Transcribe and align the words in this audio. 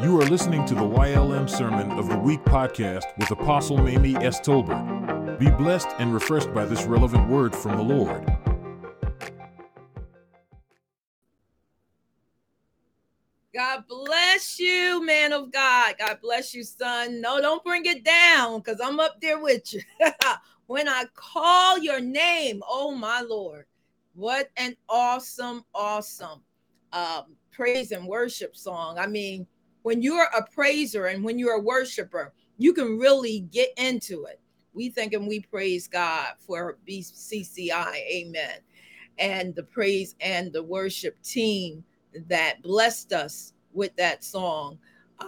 You 0.00 0.16
are 0.20 0.26
listening 0.26 0.64
to 0.66 0.76
the 0.76 0.82
YLM 0.82 1.50
Sermon 1.50 1.90
of 1.98 2.08
the 2.08 2.16
Week 2.16 2.40
podcast 2.44 3.02
with 3.18 3.32
Apostle 3.32 3.78
Mamie 3.78 4.14
S. 4.14 4.38
Tolbert. 4.40 5.40
Be 5.40 5.50
blessed 5.50 5.88
and 5.98 6.14
refreshed 6.14 6.54
by 6.54 6.66
this 6.66 6.84
relevant 6.84 7.28
word 7.28 7.52
from 7.52 7.76
the 7.76 7.82
Lord. 7.82 8.24
God 13.52 13.82
bless 13.88 14.60
you, 14.60 15.04
man 15.04 15.32
of 15.32 15.50
God. 15.50 15.96
God 15.98 16.18
bless 16.22 16.54
you, 16.54 16.62
son. 16.62 17.20
No, 17.20 17.40
don't 17.40 17.64
bring 17.64 17.84
it 17.84 18.04
down 18.04 18.60
because 18.60 18.80
I'm 18.80 19.00
up 19.00 19.20
there 19.20 19.40
with 19.40 19.74
you. 19.74 19.80
when 20.68 20.88
I 20.88 21.06
call 21.16 21.76
your 21.78 22.00
name, 22.00 22.62
oh 22.68 22.92
my 22.92 23.22
Lord, 23.22 23.64
what 24.14 24.48
an 24.56 24.76
awesome, 24.88 25.64
awesome 25.74 26.40
um, 26.92 27.34
praise 27.50 27.90
and 27.90 28.06
worship 28.06 28.56
song. 28.56 28.96
I 28.96 29.08
mean, 29.08 29.44
when 29.88 30.02
you're 30.02 30.28
a 30.36 30.44
praiser 30.44 31.06
and 31.06 31.24
when 31.24 31.38
you're 31.38 31.54
a 31.54 31.62
worshiper, 31.62 32.34
you 32.58 32.74
can 32.74 32.98
really 32.98 33.40
get 33.50 33.70
into 33.78 34.24
it. 34.24 34.38
We 34.74 34.90
think 34.90 35.14
and 35.14 35.26
we 35.26 35.40
praise 35.40 35.88
God 35.88 36.34
for 36.40 36.76
BCCI. 36.86 37.94
Amen. 37.94 38.58
And 39.18 39.54
the 39.54 39.62
praise 39.62 40.14
and 40.20 40.52
the 40.52 40.62
worship 40.62 41.16
team 41.22 41.82
that 42.26 42.60
blessed 42.60 43.14
us 43.14 43.54
with 43.72 43.96
that 43.96 44.22
song. 44.22 44.78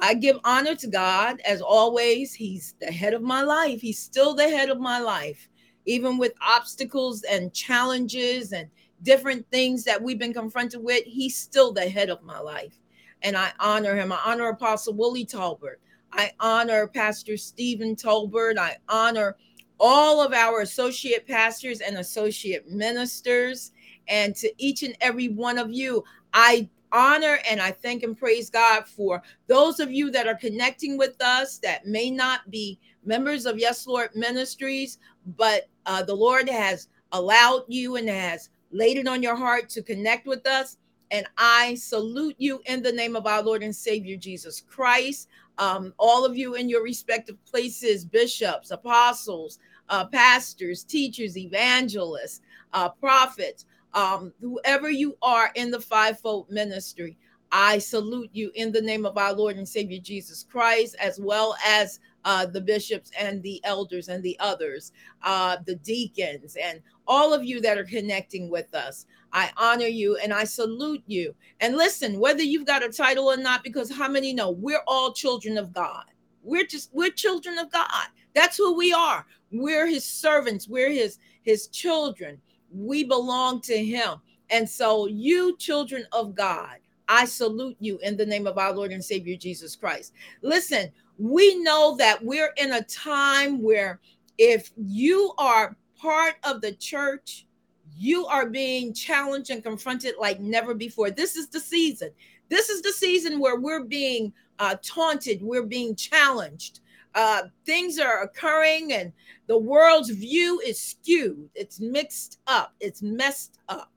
I 0.03 0.13
give 0.13 0.37
honor 0.45 0.75
to 0.75 0.87
God 0.87 1.41
as 1.47 1.63
always. 1.63 2.35
He's 2.35 2.75
the 2.83 2.93
head 2.93 3.15
of 3.15 3.23
my 3.23 3.41
life. 3.41 3.81
He's 3.81 3.99
still 3.99 4.35
the 4.35 4.51
head 4.51 4.69
of 4.69 4.79
my 4.79 5.01
life, 5.01 5.49
even 5.87 6.19
with 6.19 6.35
obstacles 6.47 7.23
and 7.23 7.55
challenges 7.55 8.53
and 8.53 8.69
different 9.05 9.51
things 9.51 9.85
that 9.85 10.03
we've 10.03 10.19
been 10.19 10.35
confronted 10.35 10.85
with. 10.85 11.03
He's 11.07 11.35
still 11.35 11.73
the 11.73 11.89
head 11.89 12.11
of 12.11 12.23
my 12.23 12.41
life. 12.41 12.80
And 13.23 13.37
I 13.37 13.51
honor 13.61 13.95
him. 13.97 14.13
I 14.13 14.19
honor 14.25 14.49
Apostle 14.49 14.95
Willie 14.95 15.27
Tolbert. 15.27 15.77
I 16.13 16.33
honor 16.41 16.87
Pastor 16.87 17.37
Stephen 17.37 17.95
Tolbert. 17.95 18.59
I 18.59 18.77
honor 18.89 19.37
all 19.79 20.21
of 20.23 20.33
our 20.33 20.61
associate 20.61 21.27
pastors 21.27 21.81
and 21.81 21.99
associate 21.99 22.69
ministers. 22.69 23.73
And 24.09 24.35
to 24.37 24.53
each 24.59 24.83
and 24.83 24.97
every 25.01 25.29
one 25.29 25.59
of 25.59 25.71
you, 25.73 26.05
I 26.35 26.69
honor 26.93 27.39
and 27.49 27.61
I 27.61 27.71
thank 27.71 28.03
and 28.03 28.19
praise 28.19 28.51
God 28.51 28.87
for 28.87 29.23
those 29.47 29.81
of 29.81 29.93
you 29.93 30.11
that 30.11 30.27
are 30.27 30.35
connecting 30.35 30.99
with 30.99 31.21
us 31.23 31.59
that 31.59 31.87
may 31.87 32.11
not 32.11 32.51
be 32.51 32.79
members 33.05 33.47
of 33.47 33.59
Yes 33.59 33.87
Lord 33.87 34.11
Ministries, 34.15 34.99
but 35.37 35.69
uh, 35.87 36.03
the 36.03 36.15
Lord 36.15 36.49
has 36.49 36.89
allowed 37.13 37.63
you 37.69 37.97
and 37.97 38.09
has 38.09 38.51
laid 38.73 38.99
it 38.99 39.09
on 39.09 39.23
your 39.23 39.37
heart 39.37 39.69
to 39.71 39.83
connect 39.83 40.27
with 40.27 40.47
us. 40.47 40.77
And 41.11 41.27
I 41.39 41.75
salute 41.75 42.37
you 42.39 42.61
in 42.67 42.83
the 42.83 42.93
name 42.93 43.17
of 43.17 43.27
our 43.27 43.43
Lord 43.43 43.63
and 43.63 43.75
Savior 43.75 44.17
Jesus 44.17 44.63
Christ. 44.69 45.29
Um, 45.59 45.93
all 45.99 46.25
of 46.25 46.37
you 46.37 46.55
in 46.55 46.69
your 46.69 46.83
respective 46.83 47.37
places, 47.45 48.05
bishops, 48.05 48.71
apostles, 48.71 49.59
uh, 49.89 50.07
pastors, 50.07 50.85
teachers, 50.85 51.37
evangelists, 51.37 52.41
uh, 52.73 52.89
prophets, 52.89 53.67
um, 53.95 54.33
whoever 54.41 54.91
you 54.91 55.17
are 55.21 55.51
in 55.57 55.71
the 55.71 55.81
fivefold 55.81 56.49
ministry, 56.51 57.17
I 57.53 57.79
salute 57.79 58.31
you 58.33 58.53
in 58.55 58.71
the 58.71 58.81
name 58.81 59.05
of 59.05 59.19
our 59.19 59.33
Lord 59.33 59.57
and 59.57 59.69
Savior 59.69 59.99
Jesus 59.99 60.47
Christ, 60.49 60.95
as 61.01 61.19
well 61.19 61.57
as 61.67 61.99
uh, 62.25 62.47
the 62.47 62.61
bishops 62.61 63.11
and 63.19 63.43
the 63.43 63.61
elders 63.65 64.09
and 64.09 64.23
the 64.23 64.37
others, 64.41 64.93
uh, 65.23 65.57
the 65.67 65.77
deacons, 65.77 66.57
and 66.63 66.81
all 67.07 67.33
of 67.33 67.45
you 67.45 67.61
that 67.61 67.79
are 67.79 67.85
connecting 67.85 68.51
with 68.51 68.75
us. 68.75 69.07
I 69.33 69.51
honor 69.57 69.87
you 69.87 70.17
and 70.17 70.33
I 70.33 70.45
salute 70.45 71.03
you. 71.07 71.35
And 71.61 71.77
listen, 71.77 72.19
whether 72.19 72.43
you've 72.43 72.67
got 72.67 72.85
a 72.85 72.89
title 72.89 73.27
or 73.27 73.37
not, 73.37 73.63
because 73.63 73.93
how 73.93 74.09
many 74.09 74.33
know 74.33 74.51
we're 74.51 74.83
all 74.87 75.13
children 75.13 75.57
of 75.57 75.73
God? 75.73 76.05
We're 76.43 76.67
just 76.67 76.91
we're 76.93 77.11
children 77.11 77.59
of 77.59 77.71
God. 77.71 78.09
That's 78.35 78.57
who 78.57 78.77
we 78.77 78.93
are. 78.93 79.27
We're 79.53 79.87
his 79.87 80.05
servants. 80.05 80.69
We're 80.69 80.91
his 80.91 81.19
his 81.43 81.69
children 81.69 82.41
we 82.73 83.05
belong 83.05 83.61
to 83.63 83.77
him. 83.77 84.21
And 84.51 84.69
so, 84.69 85.07
you 85.07 85.57
children 85.59 86.05
of 86.13 86.35
God, 86.35 86.77
I 87.09 87.25
salute 87.25 87.77
you 87.81 87.99
in 88.03 88.17
the 88.17 88.27
name 88.27 88.47
of 88.47 88.59
our 88.59 88.73
Lord 88.73 88.93
and 88.93 89.05
Savior 89.05 89.37
Jesus 89.37 89.77
Christ. 89.77 90.13
Listen, 90.43 90.91
we 91.21 91.57
know 91.57 91.97
that 91.99 92.25
we're 92.25 92.53
in 92.57 92.73
a 92.73 92.83
time 92.85 93.63
where 93.63 94.01
if 94.39 94.71
you 94.77 95.35
are 95.37 95.77
part 96.01 96.37
of 96.45 96.63
the 96.63 96.73
church, 96.73 97.47
you 97.95 98.25
are 98.27 98.49
being 98.49 98.95
challenged 98.95 99.51
and 99.51 99.63
confronted 99.63 100.15
like 100.19 100.41
never 100.41 100.73
before. 100.73 101.11
This 101.11 101.37
is 101.37 101.49
the 101.49 101.61
season. 101.61 102.11
This 102.49 102.71
is 102.71 102.81
the 102.81 102.93
season 102.93 103.39
where 103.39 103.61
we're 103.61 103.85
being 103.85 104.33
uh, 104.59 104.77
taunted, 104.83 105.43
we're 105.43 105.67
being 105.67 105.95
challenged. 105.95 106.81
Uh, 107.15 107.43
things 107.67 107.99
are 107.99 108.23
occurring, 108.23 108.93
and 108.95 109.13
the 109.47 109.59
world's 109.59 110.11
view 110.11 110.61
is 110.65 110.81
skewed, 110.81 111.51
it's 111.55 111.81
mixed 111.81 112.39
up, 112.47 112.73
it's 112.81 113.03
messed 113.03 113.59
up. 113.69 113.93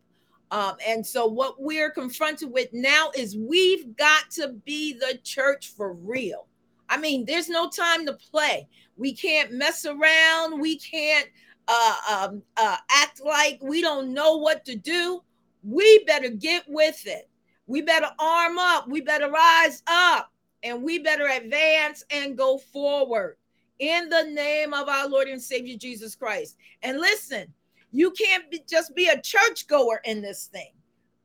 Um, 0.52 0.76
and 0.86 1.06
so, 1.06 1.26
what 1.26 1.62
we're 1.62 1.92
confronted 1.92 2.52
with 2.52 2.70
now 2.74 3.12
is 3.16 3.38
we've 3.38 3.96
got 3.96 4.30
to 4.32 4.50
be 4.66 4.94
the 4.94 5.20
church 5.24 5.70
for 5.70 5.94
real. 5.94 6.48
I 6.94 6.98
mean, 6.98 7.26
there's 7.26 7.50
no 7.50 7.72
time 7.72 8.06
to 8.06 8.14
play. 8.14 8.68
We 8.98 9.16
can't 9.16 9.52
mess 9.52 9.84
around. 9.84 10.62
We 10.62 10.78
can't 10.78 11.28
uh, 11.68 11.96
um, 12.08 12.44
uh, 12.56 12.78
act 12.92 13.20
like 13.26 13.58
we 13.64 13.82
don't 13.82 14.14
know 14.14 14.38
what 14.38 14.64
to 14.66 14.76
do. 14.76 15.24
We 15.64 16.04
better 16.06 16.30
get 16.30 16.66
with 16.68 17.02
it. 17.08 17.28
We 17.66 17.82
better 17.82 18.12
arm 18.20 18.60
up. 18.60 18.88
We 18.88 19.02
better 19.02 19.32
rise 19.32 19.82
up 19.88 20.32
and 20.62 20.84
we 20.84 21.00
better 21.00 21.28
advance 21.28 22.04
and 22.12 22.38
go 22.38 22.60
forward 22.60 23.38
in 23.80 24.08
the 24.10 24.26
name 24.26 24.76
of 24.76 24.88
our 24.88 25.10
Lord 25.10 25.28
and 25.28 25.42
Savior 25.42 25.76
Jesus 25.76 26.14
Christ. 26.14 26.58
And 26.84 27.00
listen, 27.00 27.52
you 27.92 28.12
can't 28.12 28.52
be, 28.52 28.62
just 28.70 28.94
be 28.94 29.08
a 29.08 29.20
churchgoer 29.20 30.00
in 30.06 30.22
this 30.22 30.46
thing, 30.46 30.74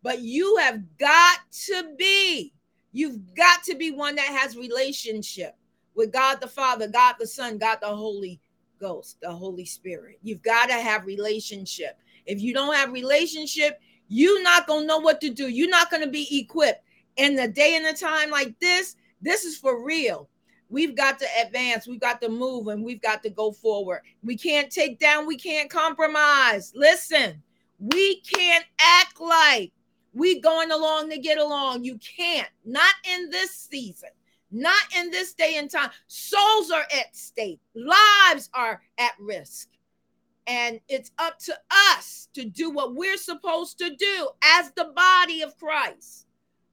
but 0.02 0.20
you 0.20 0.56
have 0.56 0.80
got 0.98 1.40
to 1.66 1.92
be, 1.98 2.54
you've 2.92 3.34
got 3.34 3.62
to 3.64 3.74
be 3.74 3.90
one 3.90 4.14
that 4.14 4.28
has 4.28 4.56
relationship 4.56 5.57
with 5.98 6.12
God 6.12 6.40
the 6.40 6.46
Father, 6.46 6.86
God 6.86 7.16
the 7.18 7.26
Son, 7.26 7.58
God 7.58 7.78
the 7.82 7.88
Holy 7.88 8.40
Ghost, 8.80 9.18
the 9.20 9.32
Holy 9.32 9.64
Spirit. 9.64 10.18
You've 10.22 10.42
got 10.42 10.66
to 10.66 10.74
have 10.74 11.04
relationship. 11.04 11.98
If 12.24 12.40
you 12.40 12.54
don't 12.54 12.74
have 12.74 12.92
relationship, 12.92 13.80
you're 14.06 14.42
not 14.42 14.68
going 14.68 14.82
to 14.82 14.86
know 14.86 14.98
what 14.98 15.20
to 15.22 15.30
do. 15.30 15.48
You're 15.48 15.68
not 15.68 15.90
going 15.90 16.04
to 16.04 16.10
be 16.10 16.38
equipped. 16.40 16.84
In 17.16 17.34
the 17.34 17.48
day 17.48 17.74
and 17.74 17.84
a 17.84 17.92
time 17.92 18.30
like 18.30 18.56
this, 18.60 18.94
this 19.20 19.44
is 19.44 19.58
for 19.58 19.84
real. 19.84 20.28
We've 20.70 20.94
got 20.94 21.18
to 21.18 21.26
advance. 21.44 21.88
We've 21.88 22.00
got 22.00 22.20
to 22.20 22.28
move 22.28 22.68
and 22.68 22.84
we've 22.84 23.02
got 23.02 23.24
to 23.24 23.30
go 23.30 23.50
forward. 23.50 24.02
We 24.22 24.36
can't 24.36 24.70
take 24.70 25.00
down. 25.00 25.26
We 25.26 25.36
can't 25.36 25.68
compromise. 25.68 26.72
Listen, 26.76 27.42
we 27.80 28.20
can't 28.20 28.64
act 28.80 29.20
like 29.20 29.72
we 30.14 30.40
going 30.40 30.70
along 30.70 31.10
to 31.10 31.18
get 31.18 31.38
along. 31.38 31.82
You 31.82 31.98
can't. 31.98 32.48
Not 32.64 32.94
in 33.12 33.30
this 33.30 33.50
season. 33.50 34.10
Not 34.50 34.80
in 34.96 35.10
this 35.10 35.34
day 35.34 35.56
and 35.56 35.70
time. 35.70 35.90
Souls 36.06 36.70
are 36.70 36.86
at 36.96 37.14
stake. 37.14 37.60
Lives 37.74 38.48
are 38.54 38.80
at 38.98 39.12
risk. 39.20 39.68
And 40.46 40.80
it's 40.88 41.10
up 41.18 41.38
to 41.40 41.54
us 41.94 42.28
to 42.34 42.44
do 42.44 42.70
what 42.70 42.94
we're 42.94 43.18
supposed 43.18 43.78
to 43.78 43.94
do 43.94 44.28
as 44.42 44.70
the 44.72 44.92
body 44.96 45.42
of 45.42 45.56
Christ. 45.58 46.26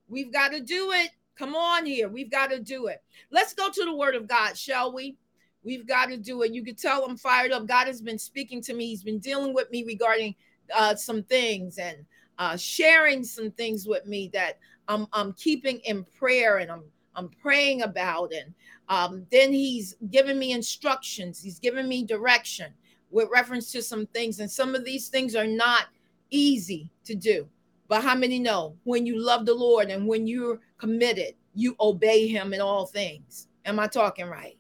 We've 0.08 0.32
got 0.32 0.52
to 0.54 0.62
do 0.62 0.92
it. 0.94 1.10
Come 1.38 1.56
on 1.56 1.86
here. 1.86 2.08
We've 2.08 2.32
got 2.32 2.50
to 2.52 2.60
do 2.60 2.88
it. 2.88 3.04
Let's 3.32 3.54
go 3.54 3.70
to 3.70 3.86
the 3.86 3.96
word 3.96 4.16
of 4.16 4.28
God, 4.28 4.58
shall 4.58 4.94
we? 4.94 5.18
We've 5.64 5.86
got 5.86 6.06
to 6.06 6.18
do 6.18 6.44
it. 6.44 6.54
You 6.54 6.64
can 6.64 6.76
tell 6.76 7.04
I'm 7.04 7.18
fired 7.18 7.52
up. 7.52 7.68
God 7.68 7.88
has 7.88 8.02
been 8.02 8.20
speaking 8.20 8.62
to 8.62 8.74
me. 8.74 8.88
He's 8.88 9.04
been 9.04 9.20
dealing 9.20 9.54
with 9.54 9.70
me 9.72 9.84
regarding 9.84 10.36
uh, 10.74 10.96
some 10.96 11.24
things 11.24 11.78
and 11.78 11.98
uh, 12.38 12.56
sharing 12.56 13.24
some 13.24 13.52
things 13.52 13.88
with 13.88 14.06
me 14.06 14.30
that 14.32 14.60
I'm, 14.88 15.08
I'm 15.12 15.34
keeping 15.34 15.80
in 15.80 16.06
prayer 16.18 16.58
and 16.58 16.72
I'm 16.72 16.84
I'm 17.16 17.30
praying 17.30 17.82
about. 17.82 18.34
And 18.34 18.54
um, 18.90 19.26
then 19.32 19.52
he's 19.52 19.96
given 20.12 20.38
me 20.38 20.52
instructions. 20.52 21.42
He's 21.42 21.60
given 21.60 21.88
me 21.88 22.04
direction 22.04 22.74
with 23.12 23.30
reference 23.32 23.72
to 23.72 23.82
some 23.82 24.06
things. 24.08 24.40
And 24.40 24.50
some 24.50 24.76
of 24.76 24.86
these 24.86 25.08
things 25.08 25.36
are 25.36 25.48
not 25.48 25.86
easy 26.30 26.92
to 27.06 27.16
do. 27.16 27.48
But 27.88 28.04
how 28.04 28.16
many 28.16 28.40
know 28.40 28.76
when 28.84 29.06
you 29.06 29.20
love 29.20 29.46
the 29.46 29.54
Lord 29.54 29.90
and 29.90 30.08
when 30.08 30.28
you're 30.28 30.60
committed, 30.78 31.36
you 31.54 31.76
obey 31.80 32.28
him 32.28 32.54
in 32.54 32.62
all 32.62 32.86
things? 32.86 33.48
Am 33.66 33.80
I 33.80 33.88
talking 33.88 34.26
right? 34.26 34.58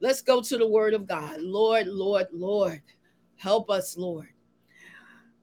Let's 0.00 0.22
go 0.22 0.40
to 0.40 0.58
the 0.58 0.66
word 0.66 0.94
of 0.94 1.06
God. 1.06 1.40
Lord, 1.40 1.86
Lord, 1.86 2.26
Lord, 2.32 2.82
help 3.36 3.70
us, 3.70 3.96
Lord. 3.96 4.28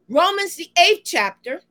Romans, 0.10 0.56
the 0.56 0.69
eighth 0.78 1.04
chapter, 1.06 1.62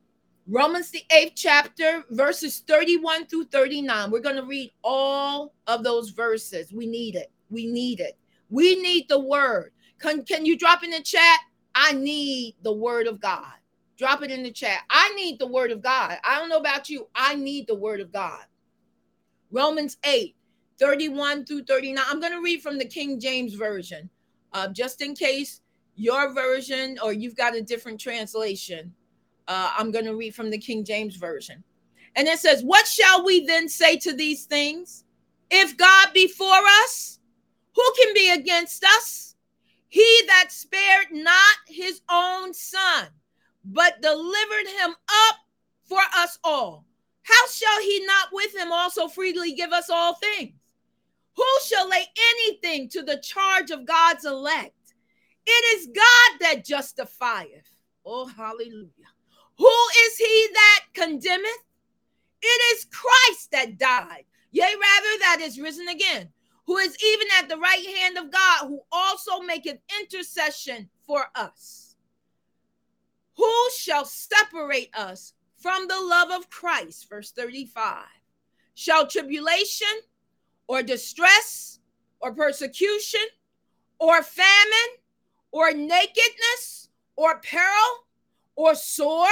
Romans, 0.51 0.91
the 0.91 1.05
eighth 1.13 1.35
chapter, 1.37 2.05
verses 2.09 2.61
31 2.67 3.27
through 3.27 3.45
39. 3.45 4.11
We're 4.11 4.21
going 4.21 4.37
to 4.37 4.45
read 4.45 4.73
all 4.83 5.53
of 5.67 5.85
those 5.85 6.09
verses. 6.09 6.73
We 6.73 6.87
need 6.87 7.17
it. 7.17 7.31
We 7.51 7.67
need 7.67 8.01
it. 8.01 8.17
We 8.49 8.81
need 8.81 9.11
the 9.11 9.19
word. 9.19 9.73
Can, 10.01 10.25
can 10.25 10.47
you 10.47 10.57
drop 10.57 10.83
in 10.83 10.91
the 10.91 11.03
chat? 11.03 11.41
I 11.75 11.93
need 11.93 12.57
the 12.63 12.73
word 12.73 13.07
of 13.07 13.21
God. 13.21 13.53
Drop 13.99 14.23
it 14.23 14.31
in 14.31 14.43
the 14.43 14.51
chat. 14.51 14.85
I 14.89 15.13
need 15.15 15.39
the 15.39 15.47
word 15.47 15.71
of 15.71 15.83
God. 15.83 16.17
I 16.25 16.39
don't 16.39 16.49
know 16.49 16.59
about 16.59 16.89
you. 16.89 17.09
I 17.15 17.35
need 17.35 17.67
the 17.67 17.75
word 17.75 18.01
of 18.01 18.11
God. 18.11 18.45
Romans 19.51 19.99
8, 20.03 20.35
31 20.79 21.45
through 21.45 21.65
39. 21.65 22.03
I'm 22.09 22.21
going 22.21 22.33
to 22.33 22.41
read 22.41 22.63
from 22.63 22.79
the 22.79 22.87
King 22.87 23.21
James 23.21 23.53
Version, 23.53 24.09
uh, 24.55 24.69
just 24.69 25.03
in 25.03 25.15
case 25.15 25.61
your 25.95 26.33
version 26.33 26.99
or 27.03 27.13
you've 27.13 27.37
got 27.37 27.55
a 27.55 27.61
different 27.61 28.01
translation. 28.01 28.95
Uh, 29.49 29.73
I'm 29.77 29.91
going 29.91 30.05
to 30.05 30.15
read 30.15 30.35
from 30.35 30.51
the 30.51 30.59
King 30.59 30.85
James 30.85 31.17
Version. 31.17 31.65
And 32.15 32.29
it 32.29 32.39
says, 32.39 32.63
What 32.63 32.87
shall 32.87 33.25
we 33.25 33.47
then 33.47 33.69
say 33.69 33.97
to 33.99 34.13
these 34.13 34.45
things? 34.45 35.05
If 35.51 35.77
God 35.77 36.09
be 36.13 36.29
for 36.29 36.55
us, 36.83 37.19
who 37.75 37.93
can 37.99 38.15
be 38.15 38.31
against 38.31 38.85
us? 38.85 39.37
He 39.89 40.21
that 40.27 40.53
spared 40.53 41.07
not 41.13 41.57
his 41.67 42.03
own 42.11 42.53
son, 42.53 43.09
but 43.65 44.03
delivered 44.03 44.69
him 44.81 44.91
up 44.91 45.37
for 45.85 46.01
us 46.15 46.39
all. 46.45 46.85
How 47.23 47.47
shall 47.49 47.81
he 47.81 48.05
not 48.05 48.29
with 48.33 48.55
him 48.55 48.71
also 48.71 49.09
freely 49.09 49.53
give 49.53 49.73
us 49.73 49.89
all 49.89 50.15
things? 50.15 50.53
Who 51.37 51.45
shall 51.67 51.89
lay 51.89 52.05
anything 52.35 52.89
to 52.91 53.03
the 53.03 53.19
charge 53.19 53.71
of 53.71 53.87
God's 53.87 54.25
elect? 54.25 54.73
It 55.47 55.79
is 55.79 55.87
God 55.87 56.41
that 56.41 56.65
justifieth. 56.65 57.71
Oh, 58.05 58.27
hallelujah. 58.27 58.91
Who 59.59 59.75
is 60.07 60.17
he 60.17 60.49
that 60.53 60.85
condemneth? 60.95 61.65
It 62.41 62.77
is 62.77 62.87
Christ 62.87 63.51
that 63.51 63.79
died, 63.79 64.25
yea, 64.53 64.63
rather, 64.63 65.19
that 65.21 65.39
is 65.41 65.61
risen 65.61 65.89
again, 65.89 66.29
who 66.67 66.77
is 66.79 66.97
even 67.05 67.27
at 67.39 67.49
the 67.49 67.57
right 67.57 67.85
hand 67.97 68.17
of 68.17 68.31
God, 68.31 68.69
who 68.69 68.81
also 68.93 69.41
maketh 69.41 69.79
intercession 70.01 70.89
for 71.07 71.27
us. 71.35 71.97
Who 73.37 73.55
shall 73.77 74.05
separate 74.05 74.91
us 74.97 75.35
from 75.57 75.89
the 75.89 76.01
love 76.01 76.31
of 76.31 76.51
Christ? 76.51 77.09
Verse 77.09 77.33
35. 77.33 78.05
Shall 78.75 79.09
tribulation 79.09 79.89
or 80.69 80.83
distress 80.83 81.81
or 82.21 82.33
persecution 82.33 83.27
or 83.99 84.23
famine 84.23 84.99
or 85.51 85.73
nakedness 85.73 86.91
or 87.17 87.41
peril 87.41 88.07
or 88.59 88.75
sword? 88.75 89.31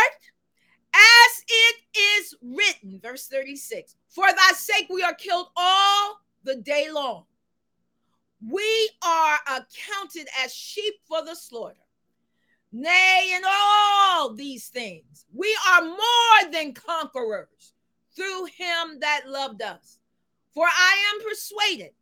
As 0.94 1.44
it 1.48 1.76
is 1.98 2.34
written, 2.40 3.00
verse 3.02 3.26
36 3.26 3.96
For 4.08 4.24
thy 4.24 4.52
sake 4.54 4.86
we 4.88 5.02
are 5.02 5.14
killed 5.14 5.48
all 5.56 6.20
the 6.44 6.54
day 6.54 6.88
long. 6.90 7.24
We 8.48 8.90
are 9.04 9.38
accounted 9.46 10.28
as 10.42 10.54
sheep 10.54 10.94
for 11.06 11.24
the 11.24 11.34
slaughter. 11.34 11.74
Nay, 12.72 13.32
in 13.34 13.42
all 13.46 14.32
these 14.32 14.68
things, 14.68 15.24
we 15.34 15.54
are 15.70 15.82
more 15.82 16.52
than 16.52 16.72
conquerors 16.72 17.72
through 18.14 18.44
him 18.46 19.00
that 19.00 19.22
loved 19.26 19.60
us. 19.60 19.98
For 20.54 20.66
I 20.66 21.12
am 21.14 21.28
persuaded 21.28 21.92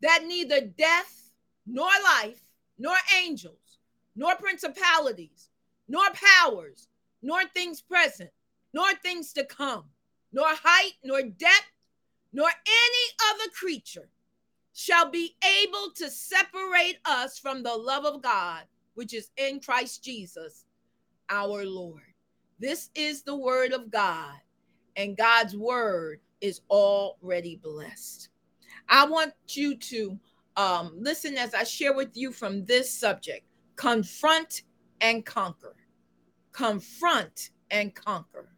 that 0.00 0.24
neither 0.26 0.60
death, 0.62 1.30
nor 1.66 1.90
life, 2.22 2.40
nor 2.78 2.94
angels, 3.20 3.78
nor 4.16 4.34
principalities, 4.36 5.50
nor 5.88 6.04
powers, 6.12 6.88
nor 7.22 7.44
things 7.48 7.80
present, 7.80 8.30
nor 8.72 8.92
things 8.94 9.32
to 9.32 9.44
come, 9.44 9.84
nor 10.32 10.46
height, 10.48 10.92
nor 11.02 11.22
depth, 11.22 11.72
nor 12.32 12.48
any 12.48 13.32
other 13.32 13.50
creature 13.58 14.08
shall 14.74 15.10
be 15.10 15.36
able 15.62 15.90
to 15.94 16.10
separate 16.10 16.98
us 17.04 17.38
from 17.38 17.62
the 17.62 17.74
love 17.74 18.04
of 18.04 18.22
God, 18.22 18.64
which 18.94 19.14
is 19.14 19.30
in 19.36 19.60
Christ 19.60 20.02
Jesus, 20.02 20.66
our 21.30 21.64
Lord. 21.64 22.02
This 22.58 22.90
is 22.94 23.22
the 23.22 23.36
word 23.36 23.72
of 23.72 23.90
God, 23.90 24.34
and 24.96 25.16
God's 25.16 25.56
word 25.56 26.20
is 26.40 26.60
already 26.70 27.56
blessed. 27.56 28.28
I 28.88 29.06
want 29.06 29.32
you 29.48 29.76
to 29.76 30.18
um, 30.56 30.92
listen 30.96 31.36
as 31.36 31.54
I 31.54 31.64
share 31.64 31.94
with 31.94 32.16
you 32.16 32.32
from 32.32 32.64
this 32.64 32.90
subject 32.90 33.46
confront 33.76 34.62
and 35.04 35.24
conquer. 35.24 35.76
Confront 36.52 37.50
and 37.70 37.94
conquer. 37.94 38.48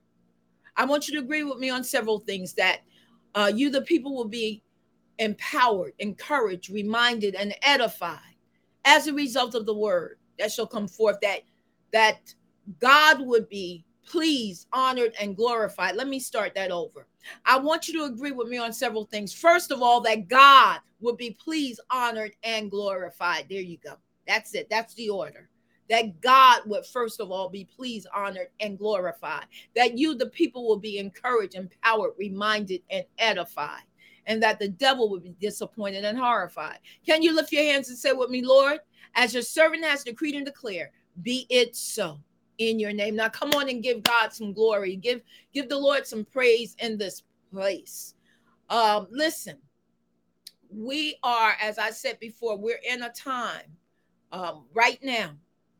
I 0.76 0.84
want 0.84 1.08
you 1.08 1.14
to 1.14 1.20
agree 1.20 1.42
with 1.42 1.58
me 1.58 1.70
on 1.70 1.82
several 1.82 2.20
things 2.20 2.52
that 2.54 2.82
uh, 3.34 3.50
you, 3.52 3.68
the 3.68 3.82
people, 3.82 4.14
will 4.14 4.28
be 4.28 4.62
empowered, 5.18 5.94
encouraged, 5.98 6.70
reminded, 6.70 7.34
and 7.34 7.54
edified 7.62 8.20
as 8.84 9.08
a 9.08 9.12
result 9.12 9.56
of 9.56 9.66
the 9.66 9.74
word 9.74 10.18
that 10.38 10.52
shall 10.52 10.68
come 10.68 10.86
forth. 10.86 11.16
That 11.20 11.40
that 11.92 12.32
God 12.78 13.26
would 13.26 13.48
be 13.48 13.84
pleased, 14.06 14.68
honored, 14.72 15.14
and 15.20 15.34
glorified. 15.34 15.96
Let 15.96 16.06
me 16.06 16.20
start 16.20 16.54
that 16.54 16.70
over. 16.70 17.08
I 17.44 17.58
want 17.58 17.88
you 17.88 17.98
to 17.98 18.04
agree 18.04 18.30
with 18.30 18.46
me 18.46 18.58
on 18.58 18.72
several 18.72 19.06
things. 19.06 19.34
First 19.34 19.72
of 19.72 19.82
all, 19.82 20.00
that 20.02 20.28
God 20.28 20.78
would 21.00 21.16
be 21.16 21.32
pleased, 21.32 21.80
honored, 21.90 22.36
and 22.44 22.70
glorified. 22.70 23.46
There 23.50 23.60
you 23.60 23.78
go. 23.78 23.94
That's 24.28 24.54
it. 24.54 24.68
That's 24.70 24.94
the 24.94 25.08
order. 25.08 25.50
That 25.88 26.20
God 26.20 26.62
would 26.66 26.84
first 26.86 27.20
of 27.20 27.30
all 27.30 27.48
be 27.48 27.64
pleased, 27.64 28.06
honored, 28.14 28.48
and 28.60 28.78
glorified. 28.78 29.46
That 29.74 29.96
you, 29.96 30.14
the 30.14 30.26
people, 30.26 30.66
will 30.66 30.78
be 30.78 30.98
encouraged, 30.98 31.54
empowered, 31.54 32.12
reminded, 32.18 32.82
and 32.90 33.04
edified. 33.18 33.82
And 34.26 34.42
that 34.42 34.58
the 34.58 34.68
devil 34.68 35.08
would 35.10 35.22
be 35.22 35.36
disappointed 35.40 36.04
and 36.04 36.18
horrified. 36.18 36.78
Can 37.06 37.22
you 37.22 37.34
lift 37.34 37.52
your 37.52 37.62
hands 37.62 37.88
and 37.88 37.98
say 37.98 38.12
with 38.12 38.30
me, 38.30 38.42
Lord, 38.42 38.80
as 39.14 39.32
your 39.32 39.42
servant 39.42 39.84
has 39.84 40.04
decreed 40.04 40.34
and 40.34 40.44
declared, 40.44 40.90
be 41.22 41.46
it 41.48 41.74
so 41.74 42.18
in 42.58 42.78
your 42.78 42.92
name. 42.92 43.16
Now 43.16 43.28
come 43.28 43.52
on 43.52 43.68
and 43.68 43.82
give 43.82 44.02
God 44.02 44.32
some 44.32 44.52
glory. 44.52 44.96
Give 44.96 45.20
give 45.52 45.68
the 45.68 45.78
Lord 45.78 46.06
some 46.06 46.24
praise 46.24 46.76
in 46.78 46.98
this 46.98 47.22
place. 47.52 48.14
Um 48.70 49.06
listen. 49.10 49.58
We 50.70 51.16
are 51.22 51.54
as 51.60 51.78
I 51.78 51.90
said 51.90 52.18
before, 52.20 52.56
we're 52.56 52.80
in 52.88 53.02
a 53.02 53.10
time 53.10 53.66
um 54.32 54.64
right 54.74 54.98
now. 55.02 55.32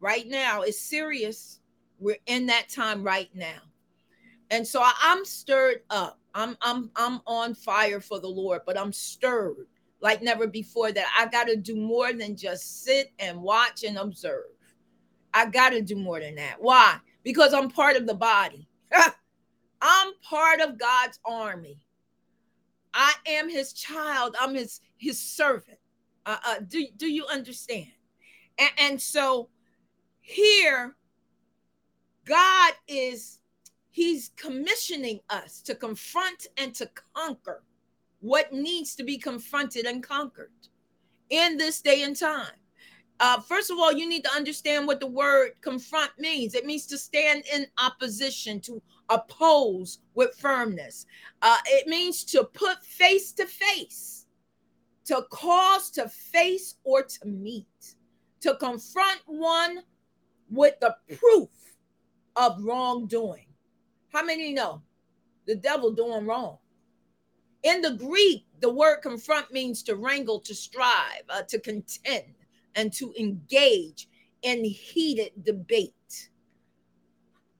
Right 0.07 0.29
now 0.29 0.63
it's 0.63 0.79
serious. 0.79 1.59
We're 1.99 2.19
in 2.27 2.47
that 2.47 2.69
time 2.69 3.03
right 3.03 3.29
now. 3.35 3.59
And 4.53 4.65
so 4.65 4.81
I'm 4.85 5.25
stirred 5.25 5.81
up. 5.91 6.21
I'm 6.33 6.57
I'm 6.61 6.93
I'm 6.95 7.21
on 7.27 7.55
fire 7.55 8.01
for 8.01 8.21
the 8.21 8.29
Lord, 8.29 8.61
but 8.65 8.79
I'm 8.79 8.93
stirred 8.93 9.67
like 10.01 10.23
never 10.23 10.47
before 10.47 10.93
that 10.93 11.07
I 11.19 11.27
got 11.27 11.49
to 11.49 11.57
do 11.57 11.75
more 11.75 12.13
than 12.13 12.37
just 12.37 12.85
sit 12.85 13.11
and 13.19 13.43
watch 13.43 13.83
and 13.83 13.99
observe. 13.99 14.45
I 15.35 15.47
got 15.47 15.71
to 15.71 15.83
do 15.83 15.97
more 15.97 16.21
than 16.21 16.37
that. 16.37 16.59
Why? 16.61 16.99
Because 17.25 17.53
I'm 17.53 17.69
part 17.69 17.97
of 17.97 18.07
the 18.07 18.15
body. 18.15 18.69
I'm 19.83 20.13
part 20.23 20.61
of 20.61 20.79
God's 20.79 21.19
army. 21.25 21.81
I 22.95 23.13
am 23.27 23.49
his 23.49 23.73
child. 23.73 24.37
I'm 24.41 24.55
his 24.55 24.83
his 24.99 25.19
servant. 25.19 25.79
Uh, 26.25 26.37
uh, 26.47 26.55
do, 26.65 26.87
do 26.97 27.09
you 27.09 27.27
understand? 27.27 27.91
And, 28.57 28.71
and 28.79 29.03
so 29.03 29.49
here, 30.27 30.97
God 32.25 32.73
is 32.89 33.39
he's 33.91 34.33
commissioning 34.37 35.21
us 35.31 35.63
to 35.63 35.75
confront 35.77 36.49
and 36.57 36.75
to 36.75 36.91
conquer 37.15 37.63
what 38.19 38.53
needs 38.53 38.97
to 38.97 39.05
be 39.05 39.19
confronted 39.19 39.87
and 39.87 40.03
conquered 40.03 40.51
in 41.31 41.57
this 41.57 41.81
day 41.81 42.03
and 42.03 42.19
time. 42.19 42.59
Uh, 43.21 43.41
first 43.41 43.71
of 43.71 43.79
all, 43.79 43.93
you 43.93 44.09
need 44.09 44.25
to 44.25 44.33
understand 44.35 44.89
what 44.89 44.99
the 44.99 45.07
word 45.07 45.53
confront 45.61 46.11
means. 46.19 46.57
It 46.57 46.67
means 46.67 46.87
to 46.87 46.99
stand 46.99 47.45
in 47.55 47.69
opposition, 47.79 48.61
to 48.63 48.83
oppose 49.09 50.01
with 50.15 50.35
firmness. 50.41 51.07
Uh, 51.41 51.59
it 51.67 51.87
means 51.87 52.25
to 52.25 52.43
put 52.43 52.85
face 52.85 53.31
to 53.35 53.47
face, 53.47 54.27
to 55.05 55.25
cause 55.31 55.89
to 55.93 56.09
face 56.09 56.75
or 56.83 57.05
to 57.05 57.27
meet, 57.29 57.95
to 58.41 58.57
confront 58.57 59.21
one 59.27 59.85
with 60.51 60.79
the 60.81 60.97
proof 61.19 61.49
of 62.37 62.63
wrongdoing. 62.63 63.47
How 64.13 64.25
many 64.25 64.53
know 64.53 64.83
the 65.47 65.57
devil 65.57 65.93
doing 65.93 66.27
wrong? 66.27 66.59
In 67.63 67.81
the 67.81 67.93
Greek, 67.93 68.47
the 68.61 68.73
word 68.73 69.01
confront 69.03 69.53
means 69.53 69.83
to 69.85 69.97
wrangle, 69.97 70.41
to 70.41 70.55
strive, 70.55 71.23
uh, 71.29 71.43
to 71.43 71.59
contend 71.59 72.35
and 72.75 72.93
to 72.93 73.13
engage 73.19 74.09
in 74.43 74.65
heated 74.65 75.33
debate. 75.43 76.31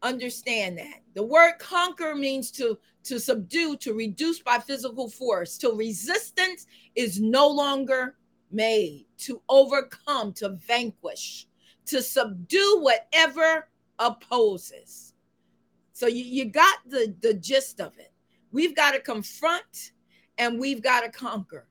Understand 0.03 0.79
that. 0.79 1.03
The 1.15 1.23
word 1.23 1.55
conquer 1.59 2.15
means 2.15 2.51
to, 2.53 2.79
to 3.05 3.19
subdue, 3.19 3.77
to 3.79 3.95
reduce 3.95 4.39
by 4.41 4.59
physical 4.59 5.09
force, 5.09 5.59
till 5.59 5.75
resistance 5.75 6.67
is 6.95 7.21
no 7.21 7.49
longer 7.49 8.17
made, 8.53 9.07
to 9.19 9.43
overcome, 9.49 10.33
to 10.35 10.51
vanquish, 10.51 11.47
to 11.87 12.03
subdue 12.03 12.79
whatever 12.81 13.69
opposes. 13.99 15.15
So 15.93 16.07
you, 16.07 16.25
you 16.25 16.45
got 16.47 16.79
the, 16.87 17.15
the 17.21 17.35
gist 17.35 17.81
of 17.81 17.99
it. 17.99 18.13
We've 18.53 18.77
got 18.77 18.93
to 18.93 19.01
confront 19.01 19.93
and 20.39 20.59
we've 20.61 20.83
got 20.83 21.01
to 21.01 21.11
conquer. 21.11 21.67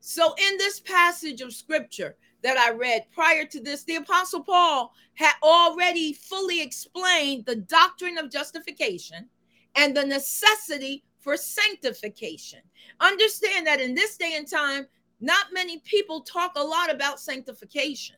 So 0.00 0.34
in 0.36 0.58
this 0.58 0.80
passage 0.80 1.40
of 1.40 1.52
scripture, 1.52 2.16
that 2.44 2.58
I 2.58 2.72
read 2.72 3.06
prior 3.10 3.46
to 3.46 3.60
this, 3.60 3.84
the 3.84 3.96
Apostle 3.96 4.44
Paul 4.44 4.92
had 5.14 5.32
already 5.42 6.12
fully 6.12 6.60
explained 6.60 7.46
the 7.46 7.56
doctrine 7.56 8.18
of 8.18 8.30
justification 8.30 9.30
and 9.76 9.96
the 9.96 10.04
necessity 10.04 11.04
for 11.20 11.38
sanctification. 11.38 12.60
Understand 13.00 13.66
that 13.66 13.80
in 13.80 13.94
this 13.94 14.18
day 14.18 14.34
and 14.36 14.46
time, 14.46 14.86
not 15.20 15.46
many 15.54 15.78
people 15.80 16.20
talk 16.20 16.52
a 16.56 16.62
lot 16.62 16.92
about 16.92 17.18
sanctification. 17.18 18.16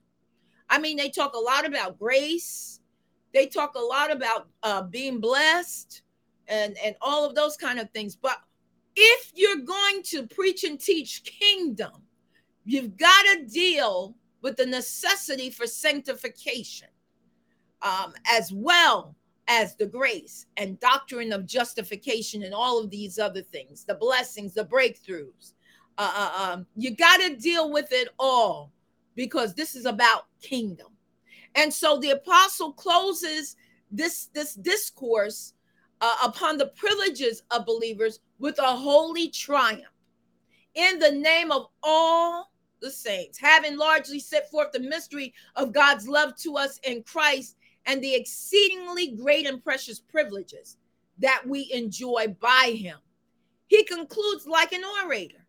I 0.69 0.79
mean, 0.79 0.97
they 0.97 1.11
talk 1.11 1.35
a 1.35 1.39
lot 1.39 1.67
about 1.67 1.99
grace, 1.99 2.81
they 3.33 3.47
talk 3.47 3.75
a 3.75 3.81
lot 3.81 4.11
about 4.11 4.49
uh, 4.63 4.83
being 4.83 5.21
blessed 5.21 6.03
and, 6.49 6.77
and 6.85 6.95
all 7.01 7.25
of 7.25 7.35
those 7.35 7.57
kind 7.57 7.79
of 7.79 7.91
things. 7.91 8.17
But 8.17 8.39
if 8.95 9.33
you're 9.35 9.65
going 9.65 10.03
to 10.05 10.27
preach 10.27 10.65
and 10.65 10.81
teach 10.81 11.23
kingdom, 11.25 11.93
you've 12.65 12.97
got 12.97 13.23
to 13.33 13.45
deal 13.45 14.17
with 14.43 14.57
the 14.57 14.67
necessity 14.67 15.51
for 15.51 15.67
sanctification 15.67 16.89
um, 17.83 18.15
as 18.29 18.53
well 18.53 19.17
as 19.49 19.77
the 19.77 19.87
grace 19.87 20.47
and 20.57 20.81
doctrine 20.81 21.33
of 21.33 21.47
justification 21.47 22.43
and 22.43 22.55
all 22.55 22.83
of 22.83 22.91
these 22.91 23.19
other 23.19 23.43
things 23.43 23.85
the 23.85 23.95
blessings 23.95 24.55
the 24.55 24.65
breakthroughs. 24.65 25.53
Uh, 25.99 26.13
uh, 26.15 26.53
um, 26.53 26.67
you 26.77 26.95
got 26.95 27.19
to 27.19 27.37
deal 27.37 27.71
with 27.71 27.91
it 27.93 28.09
all 28.19 28.73
because 29.17 29.55
this 29.55 29.75
is 29.75 29.87
about 29.87 30.27
kingdom 30.41 30.89
and 31.55 31.73
so 31.73 31.99
the 31.99 32.11
apostle 32.11 32.73
closes 32.73 33.57
this 33.91 34.27
this 34.35 34.55
discourse 34.55 35.55
uh, 36.01 36.17
upon 36.25 36.59
the 36.59 36.67
privileges 36.77 37.43
of 37.51 37.67
believers 37.67 38.21
with 38.39 38.59
a 38.59 38.77
holy 38.77 39.29
triumph 39.29 39.83
in 40.75 40.99
the 40.99 41.11
name 41.11 41.51
of 41.51 41.67
all 41.83 42.53
the 42.81 42.91
saints 42.91 43.39
having 43.39 43.77
largely 43.77 44.21
set 44.21 44.51
forth 44.51 44.71
the 44.73 44.81
mystery 44.81 45.33
of 45.57 45.73
god's 45.73 46.07
love 46.07 46.37
to 46.37 46.57
us 46.57 46.79
in 46.85 47.03
christ 47.03 47.57
and 47.87 48.03
the 48.03 48.15
exceedingly 48.15 49.13
great 49.13 49.47
and 49.47 49.63
precious 49.63 49.99
privileges 49.99 50.77
that 51.19 51.43
we 51.47 51.71
enjoy 51.73 52.37
by 52.41 52.75
him. 52.77 52.99
He 53.69 53.85
concludes 53.85 54.47
like 54.47 54.73
an 54.73 54.83
orator. 55.05 55.47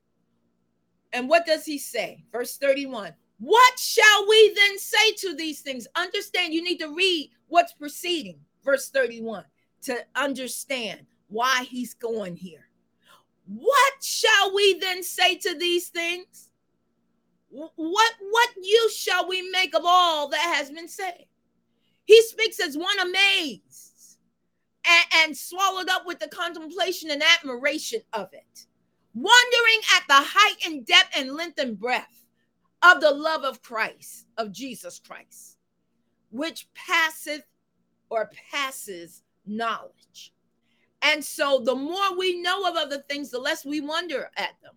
And 1.13 1.27
what 1.27 1.45
does 1.45 1.65
he 1.65 1.77
say? 1.77 2.23
Verse 2.31 2.57
31 2.57 3.13
What 3.39 3.79
shall 3.79 4.27
we 4.27 4.53
then 4.55 4.79
say 4.79 5.11
to 5.17 5.35
these 5.35 5.61
things? 5.61 5.87
Understand, 5.95 6.53
you 6.53 6.63
need 6.63 6.79
to 6.79 6.93
read 6.93 7.31
what's 7.47 7.73
preceding 7.73 8.39
verse 8.63 8.89
31 8.89 9.45
to 9.83 9.97
understand 10.15 11.05
why 11.27 11.63
he's 11.69 11.93
going 11.93 12.35
here. 12.35 12.67
What 13.45 13.93
shall 14.03 14.53
we 14.53 14.77
then 14.79 15.03
say 15.03 15.35
to 15.35 15.57
these 15.57 15.87
things? 15.89 16.49
What 17.49 17.71
what 17.75 18.49
use 18.61 18.95
shall 18.95 19.27
we 19.27 19.49
make 19.51 19.73
of 19.73 19.83
all 19.85 20.27
that 20.29 20.55
has 20.57 20.69
been 20.69 20.89
said? 20.89 21.25
He 22.03 22.21
speaks 22.23 22.59
as 22.59 22.77
one 22.77 22.99
amazed 22.99 24.17
and, 24.85 25.05
and 25.15 25.37
swallowed 25.37 25.89
up 25.89 26.05
with 26.05 26.19
the 26.19 26.27
contemplation 26.27 27.09
and 27.09 27.23
admiration 27.23 28.01
of 28.11 28.29
it, 28.33 28.65
wondering 29.13 29.81
at 29.95 30.03
the 30.07 30.25
height 30.27 30.57
and 30.65 30.85
depth 30.85 31.15
and 31.15 31.31
length 31.31 31.59
and 31.59 31.79
breadth 31.79 32.16
of 32.91 33.01
the 33.01 33.11
love 33.11 33.43
of 33.43 33.61
Christ, 33.61 34.27
of 34.37 34.51
Jesus 34.51 34.99
Christ, 34.99 35.57
which 36.31 36.67
passeth 36.73 37.43
or 38.09 38.31
passes 38.51 39.23
knowledge. 39.45 40.33
And 41.01 41.23
so 41.23 41.59
the 41.59 41.75
more 41.75 42.17
we 42.17 42.41
know 42.41 42.67
of 42.67 42.75
other 42.75 43.03
things, 43.09 43.29
the 43.29 43.39
less 43.39 43.65
we 43.65 43.81
wonder 43.81 44.29
at 44.37 44.55
them. 44.63 44.75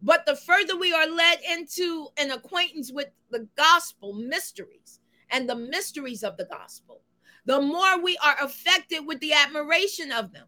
But 0.00 0.26
the 0.26 0.36
further 0.36 0.76
we 0.76 0.92
are 0.92 1.08
led 1.08 1.38
into 1.50 2.08
an 2.16 2.30
acquaintance 2.30 2.92
with 2.92 3.08
the 3.30 3.48
gospel 3.56 4.12
mysteries, 4.12 5.00
and 5.30 5.48
the 5.48 5.56
mysteries 5.56 6.22
of 6.22 6.36
the 6.36 6.46
gospel, 6.46 7.02
the 7.44 7.60
more 7.60 8.00
we 8.00 8.16
are 8.24 8.36
affected 8.40 9.00
with 9.00 9.20
the 9.20 9.32
admiration 9.32 10.12
of 10.12 10.32
them. 10.32 10.46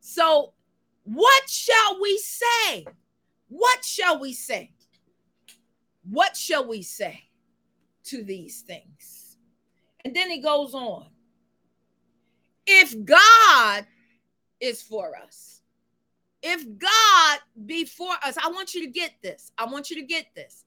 So, 0.00 0.52
what 1.04 1.48
shall 1.48 2.00
we 2.00 2.18
say? 2.18 2.86
What 3.48 3.84
shall 3.84 4.20
we 4.20 4.32
say? 4.32 4.72
What 6.08 6.36
shall 6.36 6.66
we 6.66 6.82
say 6.82 7.24
to 8.04 8.22
these 8.22 8.62
things? 8.62 9.36
And 10.04 10.14
then 10.14 10.30
he 10.30 10.40
goes 10.40 10.74
on. 10.74 11.06
If 12.66 13.04
God 13.04 13.86
is 14.60 14.82
for 14.82 15.16
us, 15.16 15.60
if 16.42 16.64
God 16.78 17.38
be 17.66 17.84
for 17.84 18.12
us, 18.24 18.36
I 18.42 18.48
want 18.50 18.74
you 18.74 18.84
to 18.84 18.90
get 18.90 19.12
this. 19.22 19.52
I 19.58 19.66
want 19.66 19.90
you 19.90 19.96
to 19.96 20.06
get 20.06 20.26
this. 20.34 20.64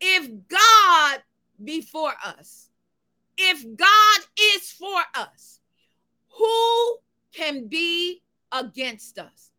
If 0.00 0.28
God 0.48 1.22
be 1.62 1.82
for 1.82 2.12
us, 2.24 2.70
if 3.36 3.64
God 3.76 4.20
is 4.56 4.72
for 4.72 5.00
us, 5.14 5.60
who 6.30 6.96
can 7.32 7.68
be 7.68 8.22
against 8.50 9.18
us? 9.18 9.50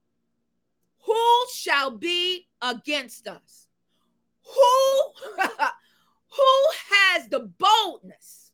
Who 1.06 1.46
shall 1.54 1.92
be 1.92 2.48
against 2.62 3.28
us? 3.28 3.65
Who, 4.54 5.02
who 6.36 6.70
has 6.92 7.28
the 7.30 7.52
boldness 7.58 8.52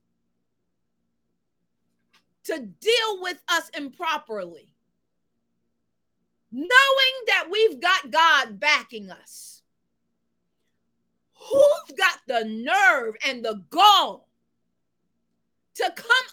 to 2.46 2.60
deal 2.60 3.22
with 3.22 3.42
us 3.48 3.70
improperly? 3.78 4.74
Knowing 6.52 6.68
that 7.28 7.48
we've 7.50 7.80
got 7.80 8.12
God 8.12 8.60
backing 8.60 9.10
us. 9.10 9.62
Who's 11.34 11.98
got 11.98 12.20
the 12.28 12.46
nerve 12.46 13.16
and 13.26 13.44
the 13.44 13.64
gall 13.70 14.28
to 15.76 15.84
come 15.96 16.26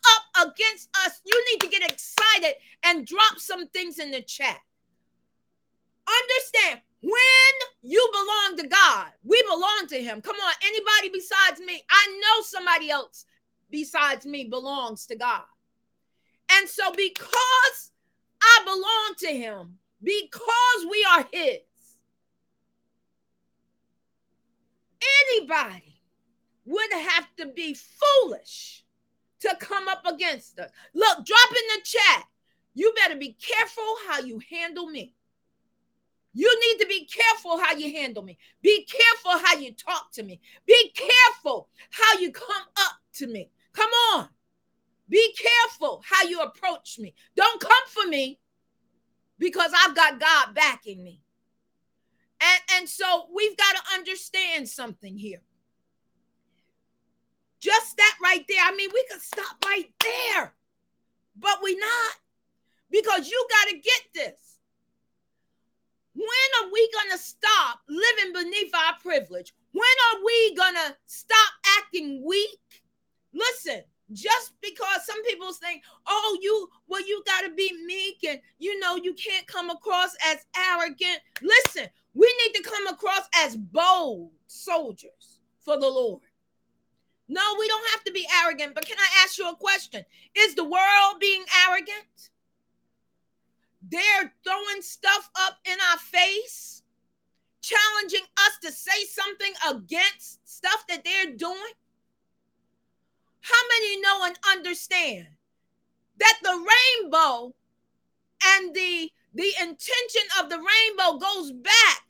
up 0.45 0.53
against 0.53 0.89
us, 1.07 1.21
you 1.25 1.45
need 1.51 1.61
to 1.61 1.69
get 1.69 1.89
excited 1.89 2.55
and 2.85 3.07
drop 3.07 3.39
some 3.39 3.69
things 3.69 3.99
in 3.99 4.11
the 4.11 4.21
chat. 4.21 4.61
Understand 6.07 6.81
when 7.01 7.13
you 7.83 8.09
belong 8.13 8.59
to 8.59 8.69
God, 8.69 9.09
we 9.23 9.41
belong 9.43 9.87
to 9.89 10.03
Him. 10.03 10.21
Come 10.21 10.37
on, 10.37 10.55
anybody 10.65 11.11
besides 11.13 11.61
me, 11.61 11.83
I 11.89 12.21
know 12.21 12.43
somebody 12.43 12.91
else 12.91 13.25
besides 13.71 14.27
me 14.27 14.45
belongs 14.45 15.07
to 15.07 15.17
God. 15.17 15.43
And 16.51 16.69
so, 16.69 16.91
because 16.91 17.93
I 18.43 18.61
belong 18.65 19.15
to 19.19 19.29
Him, 19.29 19.79
because 20.03 20.87
we 20.91 21.07
are 21.11 21.27
His, 21.33 21.59
anybody 25.33 26.01
would 26.65 26.93
have 26.93 27.27
to 27.39 27.47
be 27.47 27.75
foolish 27.75 28.85
to 29.41 29.57
come 29.61 29.89
up 29.89 30.05
against 30.07 30.59
us. 30.59 30.71
Look, 30.95 31.25
drop 31.25 31.51
in 31.51 31.79
the 31.79 31.83
chat. 31.85 32.25
You 32.75 32.93
better 32.97 33.17
be 33.17 33.37
careful 33.41 33.95
how 34.09 34.21
you 34.21 34.41
handle 34.51 34.87
me. 34.87 35.15
You 36.39 36.57
need 36.61 36.79
to 36.85 36.87
be 36.87 37.05
careful 37.05 37.59
how 37.59 37.75
you 37.75 37.91
handle 37.91 38.23
me. 38.23 38.39
Be 38.63 38.85
careful 38.85 39.45
how 39.45 39.59
you 39.59 39.73
talk 39.73 40.13
to 40.13 40.23
me. 40.23 40.41
Be 40.67 40.93
careful 40.95 41.69
how 41.91 42.21
you 42.21 42.31
come 42.31 42.63
up 42.77 42.93
to 43.15 43.27
me. 43.27 43.51
Come 43.73 43.91
on. 44.13 44.29
Be 45.09 45.35
careful 45.35 46.01
how 46.09 46.29
you 46.29 46.41
approach 46.41 47.01
me. 47.01 47.13
Don't 47.35 47.61
come 47.61 47.73
for 47.89 48.07
me 48.07 48.39
because 49.41 49.73
I've 49.77 49.97
got 49.97 50.21
God 50.21 50.55
backing 50.55 51.03
me. 51.03 51.23
And, 52.41 52.61
and 52.77 52.89
so 52.89 53.27
we've 53.35 53.57
got 53.57 53.75
to 53.75 53.95
understand 53.95 54.69
something 54.69 55.19
here. 55.19 55.43
Just 57.59 57.97
that 57.97 58.17
right 58.23 58.45
there. 58.49 58.63
I 58.63 58.77
mean, 58.77 58.91
we 58.95 59.05
could 59.11 59.23
stop 59.23 59.57
right 59.65 59.91
there, 60.01 60.55
but 61.37 61.59
we're 61.65 61.81
not 61.81 62.13
because 62.93 63.29
you 63.29 63.45
got 63.51 63.71
to 63.71 63.75
get 63.75 64.03
this. 64.15 64.48
When 66.19 66.65
are 66.65 66.73
we 66.73 66.91
going 66.93 67.17
to 67.17 67.19
stop 67.23 67.79
living 67.89 68.33
beneath 68.33 68.75
our 68.75 68.95
privilege? 69.01 69.55
When 69.71 69.85
are 69.85 70.25
we 70.25 70.55
going 70.57 70.75
to 70.75 70.97
stop 71.07 71.53
acting 71.79 72.25
weak? 72.27 72.83
Listen, 73.33 73.83
just 74.13 74.55
because 74.61 75.07
some 75.07 75.23
people 75.25 75.53
think, 75.53 75.85
oh, 76.09 76.39
you, 76.43 76.69
well, 76.89 77.07
you 77.07 77.23
got 77.25 77.43
to 77.43 77.55
be 77.55 77.71
meek 77.87 78.25
and 78.29 78.41
you 78.59 78.81
know, 78.81 78.97
you 78.97 79.15
can't 79.15 79.47
come 79.47 79.71
across 79.71 80.17
as 80.27 80.39
arrogant. 80.57 81.21
Listen, 81.41 81.87
we 82.15 82.35
need 82.43 82.55
to 82.55 82.69
come 82.69 82.89
across 82.89 83.29
as 83.37 83.55
bold 83.55 84.33
soldiers 84.49 85.39
for 85.61 85.79
the 85.79 85.87
Lord. 85.87 86.23
No, 87.29 87.43
we 87.61 87.69
don't 87.69 87.91
have 87.93 88.05
to 88.05 88.13
be 88.13 88.27
arrogant, 88.43 88.75
but 88.75 88.87
can 88.87 88.97
I 88.99 89.23
ask 89.23 89.39
you 89.39 89.49
a 89.49 89.55
question? 89.55 90.03
Is 90.35 90.57
the 90.57 90.65
world 90.65 91.21
being 91.21 91.45
arrogant? 91.69 91.88
They're 93.91 94.33
throwing 94.45 94.83
stuff 94.83 95.31
up 95.37 95.59
in 95.65 95.77
our 95.91 95.99
face, 95.99 96.83
challenging 97.63 98.27
us 98.39 98.59
to 98.63 98.73
say 98.73 99.05
something 99.05 99.53
against 99.71 100.47
stuff 100.49 100.85
that 100.89 101.05
they're 101.05 101.35
doing. 101.35 101.75
How 103.41 103.63
many 103.79 104.01
know 104.01 104.25
and 104.25 104.39
understand 104.51 105.29
that 106.19 106.39
the 106.43 106.67
rainbow 107.03 107.55
and 108.45 108.75
the 108.75 109.11
the 109.35 109.53
intention 109.61 110.23
of 110.41 110.49
the 110.49 110.57
rainbow 110.57 111.19
goes 111.19 111.53
back 111.53 112.03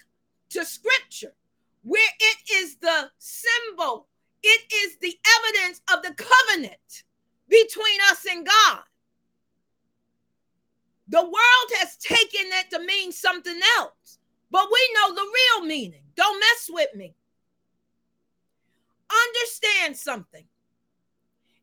to 0.50 0.64
scripture 0.64 1.35
where 1.82 2.11
it 2.20 2.38
is 2.50 2.76
the 2.76 3.11
symbol 3.18 4.06
it 4.42 4.73
is 4.73 4.97
the 4.99 5.14
evidence 5.38 5.80
of 5.92 6.02
the 6.02 6.14
covenant 6.14 7.02
between 7.49 7.99
us 8.11 8.25
and 8.30 8.47
God. 8.47 8.82
The 11.08 11.22
world 11.22 11.70
has 11.78 11.96
taken 11.96 12.50
it 12.52 12.70
to 12.70 12.80
mean 12.80 13.12
something 13.12 13.58
else, 13.78 14.18
but 14.50 14.68
we 14.70 14.90
know 14.94 15.14
the 15.14 15.22
real 15.22 15.66
meaning. 15.66 16.02
Don't 16.16 16.38
mess 16.38 16.68
with 16.68 16.94
me. 16.94 17.14
Understand 19.10 19.96
something. 19.96 20.44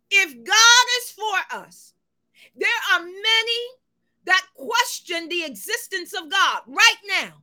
If 0.10 0.34
God 0.44 0.86
is 1.02 1.12
for 1.12 1.58
us, 1.58 1.94
there 2.56 2.70
are 2.94 3.02
many 3.02 3.62
that 4.26 4.46
question 4.56 5.30
the 5.30 5.44
existence 5.44 6.14
of 6.14 6.32
God 6.32 6.62
right 6.68 7.02
now. 7.08 7.34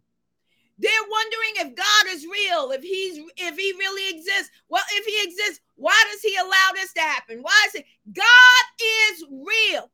They're 0.78 1.08
wondering 1.08 1.52
if 1.56 1.76
God 1.76 2.06
is 2.08 2.26
real, 2.26 2.72
if 2.72 2.82
he's 2.82 3.18
if 3.36 3.56
he 3.56 3.72
really 3.78 4.16
exists. 4.16 4.50
Well, 4.68 4.82
if 4.94 5.04
he 5.06 5.28
exists, 5.28 5.60
why 5.76 6.04
does 6.10 6.22
he 6.22 6.34
allow 6.36 6.70
this 6.74 6.92
to 6.94 7.00
happen? 7.00 7.38
Why 7.42 7.66
is 7.68 7.76
it 7.76 7.86
God 8.12 8.64
is 8.82 9.24
real? 9.30 9.91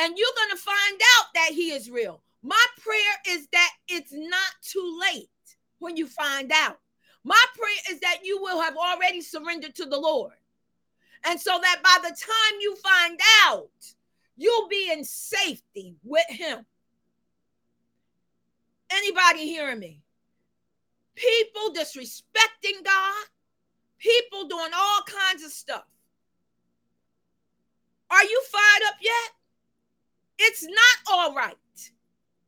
And 0.00 0.16
you're 0.16 0.28
going 0.36 0.50
to 0.50 0.56
find 0.56 1.00
out 1.18 1.26
that 1.34 1.50
he 1.52 1.72
is 1.72 1.90
real. 1.90 2.22
My 2.42 2.64
prayer 2.78 3.36
is 3.36 3.46
that 3.52 3.70
it's 3.86 4.12
not 4.14 4.52
too 4.62 5.00
late 5.12 5.28
when 5.78 5.94
you 5.94 6.06
find 6.06 6.50
out. 6.54 6.78
My 7.22 7.44
prayer 7.54 7.94
is 7.94 8.00
that 8.00 8.20
you 8.24 8.40
will 8.40 8.62
have 8.62 8.78
already 8.78 9.20
surrendered 9.20 9.74
to 9.74 9.84
the 9.84 9.98
Lord. 9.98 10.32
And 11.26 11.38
so 11.38 11.58
that 11.60 11.82
by 11.84 11.98
the 12.08 12.16
time 12.16 12.60
you 12.60 12.76
find 12.76 13.20
out, 13.46 13.68
you'll 14.38 14.68
be 14.68 14.90
in 14.90 15.04
safety 15.04 15.96
with 16.02 16.24
him. 16.28 16.64
Anybody 18.90 19.46
hearing 19.46 19.78
me? 19.78 20.00
People 21.14 21.74
disrespecting 21.74 22.82
God, 22.82 23.24
people 23.98 24.48
doing 24.48 24.70
all 24.74 25.02
kinds 25.02 25.44
of 25.44 25.50
stuff. 25.50 25.84
Are 28.10 28.24
you 28.24 28.42
fired 28.50 28.88
up 28.88 28.96
yet? 29.02 29.39
It's 30.42 30.64
not 30.64 31.12
all 31.12 31.34
right. 31.34 31.54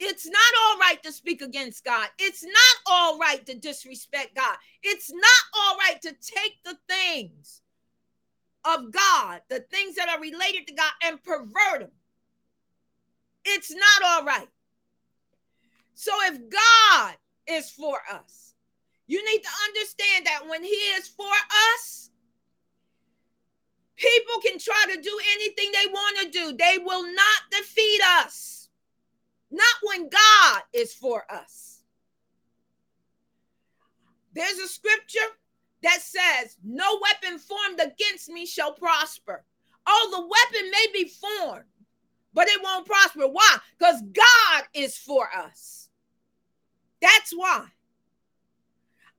It's 0.01 0.27
not 0.27 0.53
all 0.65 0.79
right 0.79 1.01
to 1.03 1.13
speak 1.13 1.43
against 1.43 1.85
God. 1.85 2.09
It's 2.19 2.43
not 2.43 2.77
all 2.87 3.19
right 3.19 3.45
to 3.47 3.55
disrespect 3.55 4.35
God. 4.35 4.57
It's 4.83 5.13
not 5.13 5.43
all 5.55 5.77
right 5.77 6.01
to 6.03 6.09
take 6.11 6.57
the 6.65 6.77
things 6.89 7.61
of 8.65 8.91
God, 8.93 9.43
the 9.51 9.61
things 9.71 9.95
that 9.97 10.09
are 10.09 10.21
related 10.21 10.67
to 10.69 10.75
God, 10.75 10.91
and 11.05 11.23
pervert 11.23 11.81
them. 11.81 11.91
It's 13.45 13.71
not 13.71 14.03
all 14.05 14.25
right. 14.25 14.49
So 15.95 16.13
if 16.23 16.39
God 16.51 17.15
is 17.47 17.71
for 17.71 17.99
us, 18.11 18.55
you 19.07 19.23
need 19.25 19.43
to 19.43 19.51
understand 19.69 20.27
that 20.27 20.49
when 20.49 20.65
He 20.65 20.71
is 20.71 21.09
for 21.09 21.33
us, 21.75 22.11
people 24.03 24.43
can 24.43 24.59
try 24.59 24.85
to 24.95 25.01
do 25.01 25.19
anything 25.35 25.71
they 25.73 25.91
want 25.91 26.19
to 26.19 26.31
do, 26.31 26.57
they 26.57 26.79
will 26.79 27.05
not 27.05 27.51
defeat 27.51 28.01
us. 28.21 28.69
Not 29.51 29.77
when 29.83 30.09
God 30.09 30.63
is 30.73 30.93
for 30.95 31.25
us. 31.31 31.83
There's 34.35 34.59
a 34.59 34.69
scripture 34.69 35.21
that 35.83 36.01
says, 36.01 36.57
No 36.65 36.99
weapon 37.03 37.39
formed 37.39 37.81
against 37.81 38.29
me 38.29 38.47
shall 38.47 38.73
prosper. 38.73 39.45
Oh, 39.87 40.09
the 40.11 40.21
weapon 40.21 40.71
may 40.71 40.87
be 40.93 41.09
formed, 41.09 41.65
but 42.33 42.49
it 42.49 42.63
won't 42.63 42.87
prosper. 42.87 43.27
Why? 43.27 43.59
Because 43.79 44.01
God 44.01 44.65
is 44.75 44.97
for 44.97 45.29
us. 45.37 45.89
That's 47.01 47.33
why. 47.33 47.67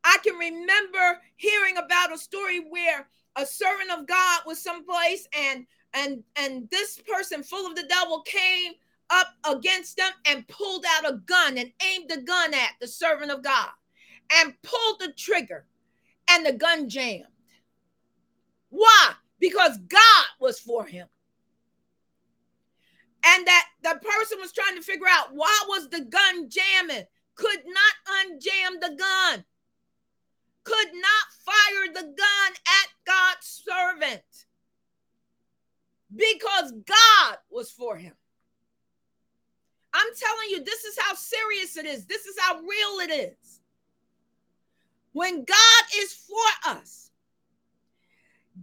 I 0.04 0.18
can 0.24 0.36
remember 0.36 1.22
hearing 1.36 1.78
about 1.78 2.14
a 2.14 2.18
story 2.18 2.60
where 2.60 3.08
a 3.36 3.46
servant 3.46 3.92
of 3.92 4.08
God 4.08 4.42
was 4.46 4.62
someplace 4.62 5.28
and 5.36 5.66
and 5.94 6.24
and 6.36 6.70
this 6.70 7.00
person 7.08 7.44
full 7.44 7.68
of 7.68 7.76
the 7.76 7.88
devil 7.88 8.22
came 8.22 8.74
up 9.10 9.28
against 9.50 9.98
them 9.98 10.12
and 10.26 10.48
pulled 10.48 10.86
out 10.88 11.10
a 11.10 11.18
gun 11.26 11.58
and 11.58 11.72
aimed 11.84 12.10
the 12.10 12.22
gun 12.22 12.54
at 12.54 12.72
the 12.80 12.88
servant 12.88 13.32
of 13.32 13.44
God 13.44 13.70
and 14.40 14.54
pulled 14.64 15.00
the 15.00 15.14
trigger 15.18 15.66
and 16.30 16.46
the 16.46 16.54
gun 16.54 16.90
jammed. 16.90 17.26
Why? 18.70 19.12
Because 19.40 19.78
God 19.78 20.26
was 20.40 20.60
for 20.60 20.86
him. 20.86 21.08
And 23.26 23.48
that 23.48 23.68
the 23.84 24.00
person 24.02 24.40
was 24.40 24.52
trying 24.52 24.76
to 24.76 24.82
figure 24.82 25.08
out 25.10 25.34
why 25.34 25.60
was 25.68 25.90
the 25.90 26.02
gun 26.02 26.50
jamming? 26.50 27.06
Could 27.36 27.62
not 27.66 28.26
unjam 28.26 28.80
the 28.82 28.96
gun. 28.96 29.46
Could 30.64 30.94
not 30.94 31.26
fire 31.46 31.94
the 31.94 32.02
gun 32.02 32.52
at 32.52 32.90
God's 33.06 33.64
servant. 33.66 34.24
Because 36.16 36.72
God 36.72 37.38
was 37.50 37.72
for 37.72 37.98
him. 37.98 38.14
I'm 39.94 40.08
telling 40.20 40.50
you, 40.50 40.64
this 40.64 40.84
is 40.86 40.98
how 41.00 41.14
serious 41.14 41.78
it 41.78 41.86
is. 41.86 42.06
This 42.06 42.26
is 42.26 42.36
how 42.40 42.56
real 42.60 43.00
it 43.02 43.12
is. 43.12 43.60
When 45.12 45.44
God 45.44 45.84
is 45.98 46.14
for 46.14 46.72
us, 46.72 47.12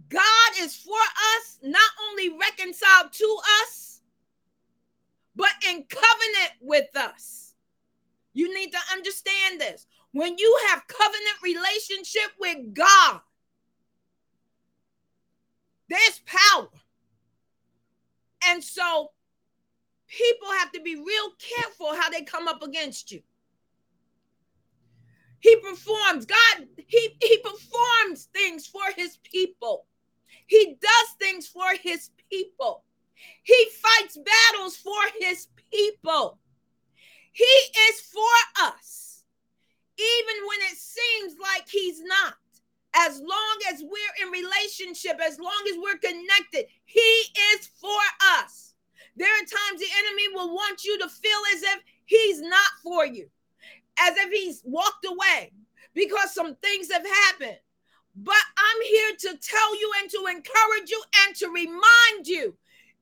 God 0.09 0.51
is 0.59 0.75
for 0.75 0.91
us, 0.93 1.59
not 1.63 1.91
only 2.09 2.29
reconciled 2.29 3.11
to 3.13 3.37
us, 3.63 4.01
but 5.35 5.51
in 5.69 5.85
covenant 5.89 6.51
with 6.61 6.95
us. 6.95 7.53
You 8.33 8.53
need 8.53 8.71
to 8.71 8.79
understand 8.93 9.59
this. 9.59 9.87
When 10.11 10.37
you 10.37 10.59
have 10.69 10.87
covenant 10.87 11.37
relationship 11.43 12.31
with 12.39 12.73
God, 12.73 13.21
there's 15.91 16.21
power. 16.25 16.67
And 18.47 18.63
so 18.63 19.11
people 20.07 20.47
have 20.59 20.71
to 20.73 20.81
be 20.81 20.95
real 20.95 21.31
careful 21.39 21.95
how 21.95 22.09
they 22.09 22.23
come 22.23 22.47
up 22.47 22.61
against 22.63 23.11
you. 23.11 23.21
He 25.39 25.55
performs, 25.57 26.25
God, 26.25 26.67
he, 26.77 27.17
he 27.21 27.37
performs 27.39 28.25
things 28.33 28.67
for 28.67 28.83
his 28.95 29.17
people. 29.23 29.87
He 30.45 30.77
does 30.79 31.15
things 31.19 31.47
for 31.47 31.65
his 31.81 32.11
people. 32.29 32.83
He 33.43 33.67
fights 33.81 34.17
battles 34.17 34.77
for 34.77 35.01
his 35.19 35.47
people. 35.71 36.37
He 37.31 37.43
is 37.43 38.01
for 38.01 38.65
us, 38.65 39.23
even 39.97 40.47
when 40.47 40.59
it 40.71 40.77
seems 40.77 41.35
like 41.41 41.67
he's 41.67 42.01
not. 42.03 42.35
As 42.93 43.19
long 43.19 43.57
as 43.71 43.81
we're 43.81 44.25
in 44.25 44.31
relationship, 44.31 45.19
as 45.25 45.39
long 45.39 45.63
as 45.69 45.77
we're 45.77 45.97
connected, 45.97 46.65
he 46.85 46.99
is 47.53 47.67
for 47.79 48.01
us. 48.39 48.73
There 49.15 49.31
are 49.31 49.39
times 49.39 49.79
the 49.79 49.87
enemy 49.99 50.27
will 50.33 50.53
want 50.53 50.83
you 50.83 50.97
to 50.99 51.07
feel 51.07 51.39
as 51.55 51.63
if 51.63 51.79
he's 52.05 52.41
not 52.41 52.71
for 52.83 53.05
you 53.05 53.29
as 53.99 54.15
if 54.17 54.31
he's 54.31 54.61
walked 54.65 55.05
away 55.05 55.51
because 55.93 56.33
some 56.33 56.55
things 56.55 56.91
have 56.91 57.05
happened. 57.05 57.57
But 58.15 58.35
I'm 58.57 58.81
here 58.83 59.11
to 59.19 59.37
tell 59.37 59.79
you 59.79 59.91
and 60.01 60.09
to 60.11 60.25
encourage 60.29 60.89
you 60.89 61.01
and 61.25 61.35
to 61.37 61.47
remind 61.47 62.27
you 62.27 62.55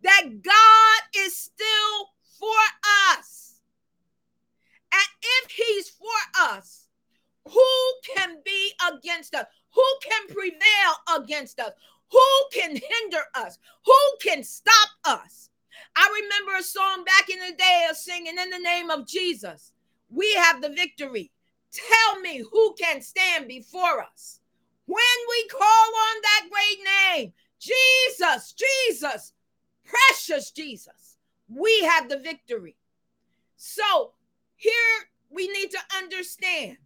that 0.03 0.41
God 0.43 1.01
is 1.25 1.35
still 1.35 2.09
for 2.39 2.55
us. 3.13 3.59
And 4.93 5.07
if 5.43 5.51
he's 5.51 5.89
for 5.89 6.41
us, 6.53 6.87
who 7.45 8.15
can 8.15 8.37
be 8.45 8.71
against 8.93 9.33
us? 9.33 9.45
Who 9.79 9.99
can 10.03 10.35
prevail 10.35 11.21
against 11.23 11.57
us? 11.61 11.71
Who 12.11 12.45
can 12.51 12.71
hinder 12.71 13.23
us? 13.33 13.57
Who 13.85 13.93
can 14.21 14.43
stop 14.43 14.89
us? 15.05 15.51
I 15.95 16.21
remember 16.21 16.59
a 16.59 16.63
song 16.63 17.05
back 17.05 17.29
in 17.29 17.39
the 17.39 17.55
day 17.55 17.87
of 17.89 17.95
singing 17.95 18.37
in 18.37 18.49
the 18.49 18.59
name 18.59 18.89
of 18.89 19.07
Jesus. 19.07 19.71
We 20.09 20.33
have 20.33 20.61
the 20.61 20.67
victory. 20.67 21.31
Tell 21.71 22.19
me 22.19 22.43
who 22.51 22.75
can 22.77 23.01
stand 23.01 23.47
before 23.47 24.01
us 24.01 24.41
when 24.85 24.97
we 25.29 25.47
call 25.47 25.61
on 25.61 26.21
that 26.23 26.49
great 26.51 27.19
name, 27.21 27.33
Jesus, 27.59 28.53
Jesus, 28.53 29.31
precious 29.85 30.51
Jesus. 30.51 31.15
We 31.47 31.83
have 31.83 32.09
the 32.09 32.19
victory. 32.19 32.75
So 33.55 34.11
here 34.57 34.73
we 35.29 35.47
need 35.47 35.71
to 35.71 35.79
understand 35.97 36.77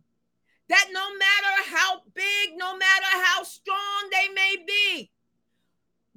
that 0.73 0.88
no 0.91 1.07
matter 1.13 1.69
how 1.69 2.01
big, 2.15 2.57
no 2.57 2.75
matter 2.75 3.05
how 3.12 3.43
strong 3.43 4.09
they 4.12 4.33
may 4.33 4.55
be, 4.65 5.12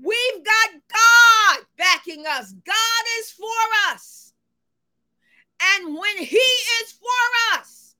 we've 0.02 0.44
got 0.44 0.70
God 0.90 1.66
backing 1.76 2.24
us. 2.26 2.54
God 2.64 3.04
is 3.20 3.32
for 3.32 3.92
us. 3.92 4.32
And 5.60 5.94
when 5.94 6.16
he 6.16 6.48
is 6.80 6.92
for 6.92 7.58
us, 7.58 7.96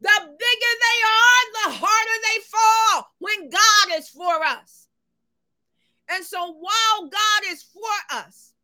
the 0.00 0.20
bigger 0.24 0.74
they 0.86 1.00
are, 1.04 1.52
the 1.52 1.76
harder 1.84 2.18
they 2.24 2.40
fall 2.48 3.10
when 3.18 3.50
God 3.50 3.98
is 3.98 4.08
for 4.08 4.42
us. 4.42 4.88
And 6.08 6.24
so 6.24 6.50
while 6.50 7.10
God 7.10 7.42
is 7.50 7.62
for 7.62 8.16
us, 8.16 8.54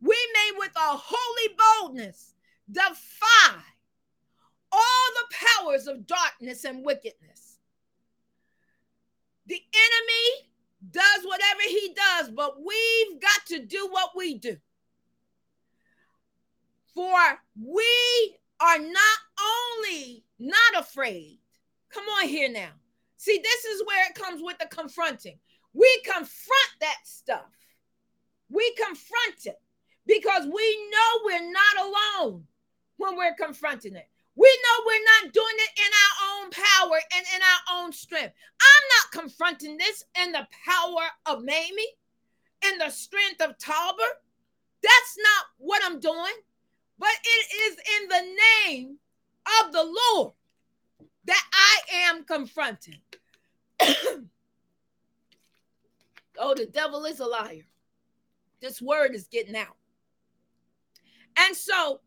we 0.00 0.16
may 0.32 0.56
with 0.56 0.72
a 0.76 0.96
holy 0.96 1.56
boldness 1.58 2.32
defy 2.72 3.60
all 4.72 4.80
the 5.14 5.36
powers 5.62 5.86
of 5.86 6.06
darkness 6.06 6.64
and 6.64 6.84
wickedness. 6.84 7.58
The 9.46 9.60
enemy 9.74 10.50
does 10.90 11.24
whatever 11.24 11.60
he 11.68 11.94
does, 11.94 12.30
but 12.30 12.56
we've 12.58 13.20
got 13.20 13.46
to 13.48 13.64
do 13.64 13.88
what 13.90 14.10
we 14.16 14.38
do. 14.38 14.56
For 16.94 17.18
we 17.60 18.36
are 18.60 18.78
not 18.78 19.18
only 19.40 20.24
not 20.38 20.80
afraid. 20.80 21.38
Come 21.90 22.04
on 22.04 22.28
here 22.28 22.50
now. 22.50 22.70
See, 23.16 23.40
this 23.42 23.64
is 23.64 23.82
where 23.86 24.06
it 24.08 24.14
comes 24.14 24.40
with 24.42 24.58
the 24.58 24.66
confronting. 24.66 25.38
We 25.72 26.00
confront 26.04 26.70
that 26.80 26.98
stuff. 27.04 27.46
We 28.48 28.74
confront 28.74 29.46
it 29.46 29.60
because 30.06 30.44
we 30.44 30.90
know 30.90 31.20
we're 31.24 31.52
not 31.52 31.86
alone 31.86 32.44
when 32.96 33.16
we're 33.16 33.34
confronting 33.34 33.96
it. 33.96 34.08
We 34.40 34.48
know 34.48 34.84
we're 34.86 35.04
not 35.22 35.34
doing 35.34 35.58
it 35.58 35.72
in 35.76 35.92
our 36.00 36.14
own 36.32 36.50
power 36.50 36.98
and 37.14 37.26
in 37.36 37.42
our 37.42 37.62
own 37.78 37.92
strength. 37.92 38.32
I'm 38.62 38.84
not 38.96 39.22
confronting 39.22 39.76
this 39.76 40.02
in 40.22 40.32
the 40.32 40.48
power 40.66 41.02
of 41.26 41.44
Mamie, 41.44 41.98
and 42.64 42.80
the 42.80 42.88
strength 42.88 43.42
of 43.42 43.58
Tolbert. 43.58 44.22
That's 44.82 45.16
not 45.18 45.44
what 45.58 45.82
I'm 45.84 46.00
doing, 46.00 46.32
but 46.98 47.10
it 47.22 47.54
is 47.64 47.76
in 48.00 48.08
the 48.08 48.36
name 48.64 48.96
of 49.62 49.72
the 49.72 49.84
Lord 49.84 50.32
that 51.26 51.44
I 51.52 51.80
am 52.08 52.24
confronting. 52.24 53.02
oh, 56.38 56.54
the 56.56 56.64
devil 56.72 57.04
is 57.04 57.20
a 57.20 57.26
liar. 57.26 57.66
This 58.62 58.80
word 58.80 59.14
is 59.14 59.28
getting 59.28 59.56
out. 59.56 59.76
And 61.36 61.54
so, 61.54 62.00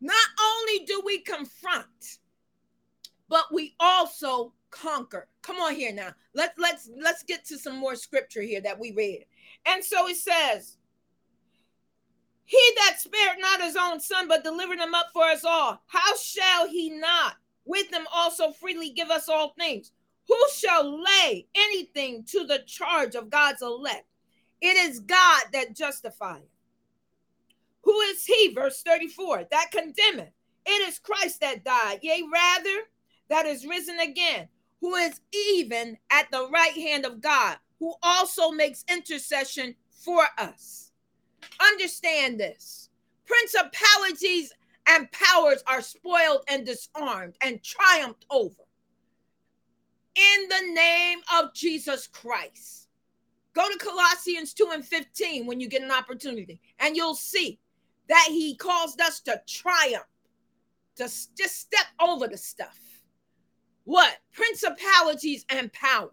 not 0.00 0.28
only 0.40 0.84
do 0.84 1.02
we 1.04 1.20
confront, 1.20 2.18
but 3.28 3.44
we 3.52 3.74
also 3.80 4.52
conquer. 4.70 5.28
Come 5.42 5.56
on 5.56 5.74
here 5.74 5.92
now. 5.92 6.10
Let's 6.34 6.58
let's 6.58 6.90
let's 7.00 7.22
get 7.22 7.44
to 7.46 7.58
some 7.58 7.76
more 7.76 7.96
scripture 7.96 8.42
here 8.42 8.60
that 8.60 8.78
we 8.78 8.92
read. 8.92 9.24
And 9.66 9.84
so 9.84 10.06
it 10.08 10.16
says, 10.16 10.76
He 12.44 12.60
that 12.76 12.96
spared 12.98 13.38
not 13.40 13.62
his 13.62 13.76
own 13.76 14.00
son, 14.00 14.28
but 14.28 14.44
delivered 14.44 14.78
him 14.78 14.94
up 14.94 15.06
for 15.12 15.24
us 15.24 15.44
all, 15.44 15.80
how 15.86 16.16
shall 16.16 16.68
he 16.68 16.90
not 16.90 17.34
with 17.64 17.92
him 17.92 18.06
also 18.12 18.52
freely 18.52 18.90
give 18.90 19.10
us 19.10 19.28
all 19.28 19.54
things? 19.58 19.92
Who 20.28 20.38
shall 20.54 21.02
lay 21.02 21.46
anything 21.54 22.24
to 22.30 22.44
the 22.44 22.62
charge 22.66 23.14
of 23.14 23.30
God's 23.30 23.62
elect? 23.62 24.06
It 24.60 24.76
is 24.76 25.00
God 25.00 25.42
that 25.52 25.76
justifies. 25.76 26.55
Who 27.86 28.00
is 28.00 28.24
he? 28.26 28.52
Verse 28.52 28.82
34 28.82 29.44
that 29.52 29.70
condemneth. 29.70 30.32
It 30.66 30.88
is 30.88 30.98
Christ 30.98 31.40
that 31.40 31.64
died, 31.64 32.00
yea, 32.02 32.24
rather, 32.32 32.80
that 33.28 33.46
is 33.46 33.64
risen 33.64 34.00
again, 34.00 34.48
who 34.80 34.96
is 34.96 35.20
even 35.32 35.96
at 36.10 36.28
the 36.32 36.48
right 36.50 36.74
hand 36.74 37.06
of 37.06 37.20
God, 37.20 37.58
who 37.78 37.94
also 38.02 38.50
makes 38.50 38.84
intercession 38.90 39.76
for 39.88 40.24
us. 40.36 40.90
Understand 41.60 42.40
this 42.40 42.90
principalities 43.24 44.52
and 44.88 45.10
powers 45.12 45.62
are 45.68 45.80
spoiled 45.80 46.42
and 46.48 46.66
disarmed 46.66 47.36
and 47.40 47.62
triumphed 47.62 48.26
over 48.30 48.64
in 50.16 50.48
the 50.48 50.72
name 50.72 51.20
of 51.38 51.54
Jesus 51.54 52.08
Christ. 52.08 52.88
Go 53.54 53.68
to 53.68 53.78
Colossians 53.78 54.54
2 54.54 54.70
and 54.74 54.84
15 54.84 55.46
when 55.46 55.60
you 55.60 55.68
get 55.68 55.82
an 55.82 55.92
opportunity, 55.92 56.60
and 56.80 56.96
you'll 56.96 57.14
see 57.14 57.60
that 58.08 58.28
he 58.28 58.56
caused 58.56 59.00
us 59.00 59.20
to 59.20 59.40
triumph, 59.48 60.04
to 60.96 61.04
just 61.04 61.60
step 61.60 61.86
over 62.00 62.28
the 62.28 62.36
stuff. 62.36 62.78
What? 63.84 64.16
Principalities 64.32 65.44
and 65.48 65.72
powers. 65.72 66.10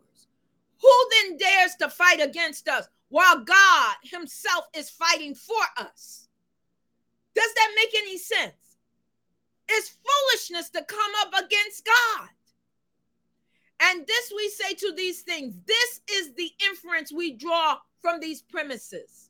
Who 0.82 1.10
then 1.12 1.38
dares 1.38 1.76
to 1.80 1.90
fight 1.90 2.22
against 2.22 2.68
us 2.68 2.88
while 3.10 3.44
God 3.44 3.96
himself 4.04 4.66
is 4.76 4.90
fighting 4.90 5.34
for 5.36 5.64
us? 5.78 6.28
Does 7.36 7.54
that 7.54 7.72
make 7.76 7.96
any 7.96 8.18
sense? 8.18 8.54
It's 9.70 9.98
foolishness 10.06 10.70
to 10.72 10.84
come 10.84 11.12
up 11.22 11.34
against 11.46 11.86
God. 11.86 12.30
And 13.82 14.06
this 14.06 14.32
we 14.36 14.50
say 14.50 14.74
to 14.76 14.94
these 14.96 15.22
things. 15.22 15.56
This 15.66 16.02
is 16.12 16.34
the 16.36 16.52
inference 16.70 17.12
we 17.12 17.34
draw 17.34 17.78
from 18.02 18.20
these 18.20 18.42
premises 18.42 19.23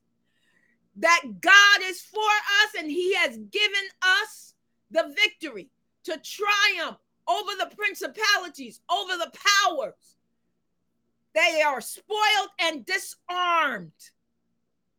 that 0.97 1.21
God 1.41 1.79
is 1.81 2.01
for 2.01 2.19
us 2.19 2.75
and 2.77 2.89
he 2.89 3.15
has 3.15 3.37
given 3.37 3.87
us 4.01 4.53
the 4.91 5.13
victory 5.15 5.69
to 6.03 6.19
triumph 6.19 6.97
over 7.27 7.51
the 7.57 7.75
principalities, 7.75 8.81
over 8.89 9.17
the 9.17 9.31
powers. 9.65 10.17
They 11.33 11.61
are 11.65 11.81
spoiled 11.81 12.49
and 12.59 12.85
disarmed. 12.85 13.91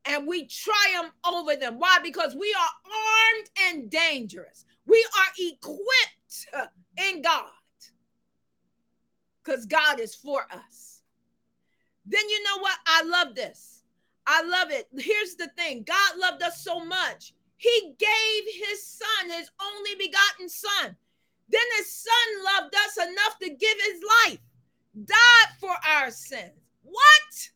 And 0.06 0.26
we 0.26 0.46
triumph 0.46 1.12
over 1.26 1.56
them. 1.56 1.78
Why? 1.78 1.98
Because 2.02 2.34
we 2.34 2.54
are 2.58 2.90
armed 2.92 3.50
and 3.66 3.90
dangerous. 3.90 4.64
We 4.86 5.06
are 5.18 5.32
equipped 5.38 6.70
in 6.98 7.22
God. 7.22 7.48
Because 9.42 9.64
God 9.66 10.00
is 10.00 10.14
for 10.14 10.42
us. 10.50 11.02
Then 12.04 12.28
you 12.28 12.42
know 12.42 12.58
what? 12.58 12.78
I 12.86 13.02
love 13.04 13.34
this 13.34 13.73
I 14.26 14.42
love 14.42 14.70
it. 14.70 14.88
Here's 14.96 15.36
the 15.36 15.48
thing 15.56 15.84
God 15.86 16.18
loved 16.18 16.42
us 16.42 16.62
so 16.62 16.84
much. 16.84 17.34
He 17.56 17.94
gave 17.98 18.44
his 18.68 18.86
son, 18.86 19.30
his 19.30 19.50
only 19.62 19.94
begotten 19.96 20.48
son. 20.48 20.96
Then 21.48 21.62
his 21.76 21.92
son 21.92 22.44
loved 22.44 22.74
us 22.74 22.96
enough 22.96 23.38
to 23.40 23.50
give 23.50 23.78
his 23.86 24.02
life, 24.26 24.40
died 25.04 25.56
for 25.60 25.74
our 25.88 26.10
sins. 26.10 26.52
What? 26.82 27.50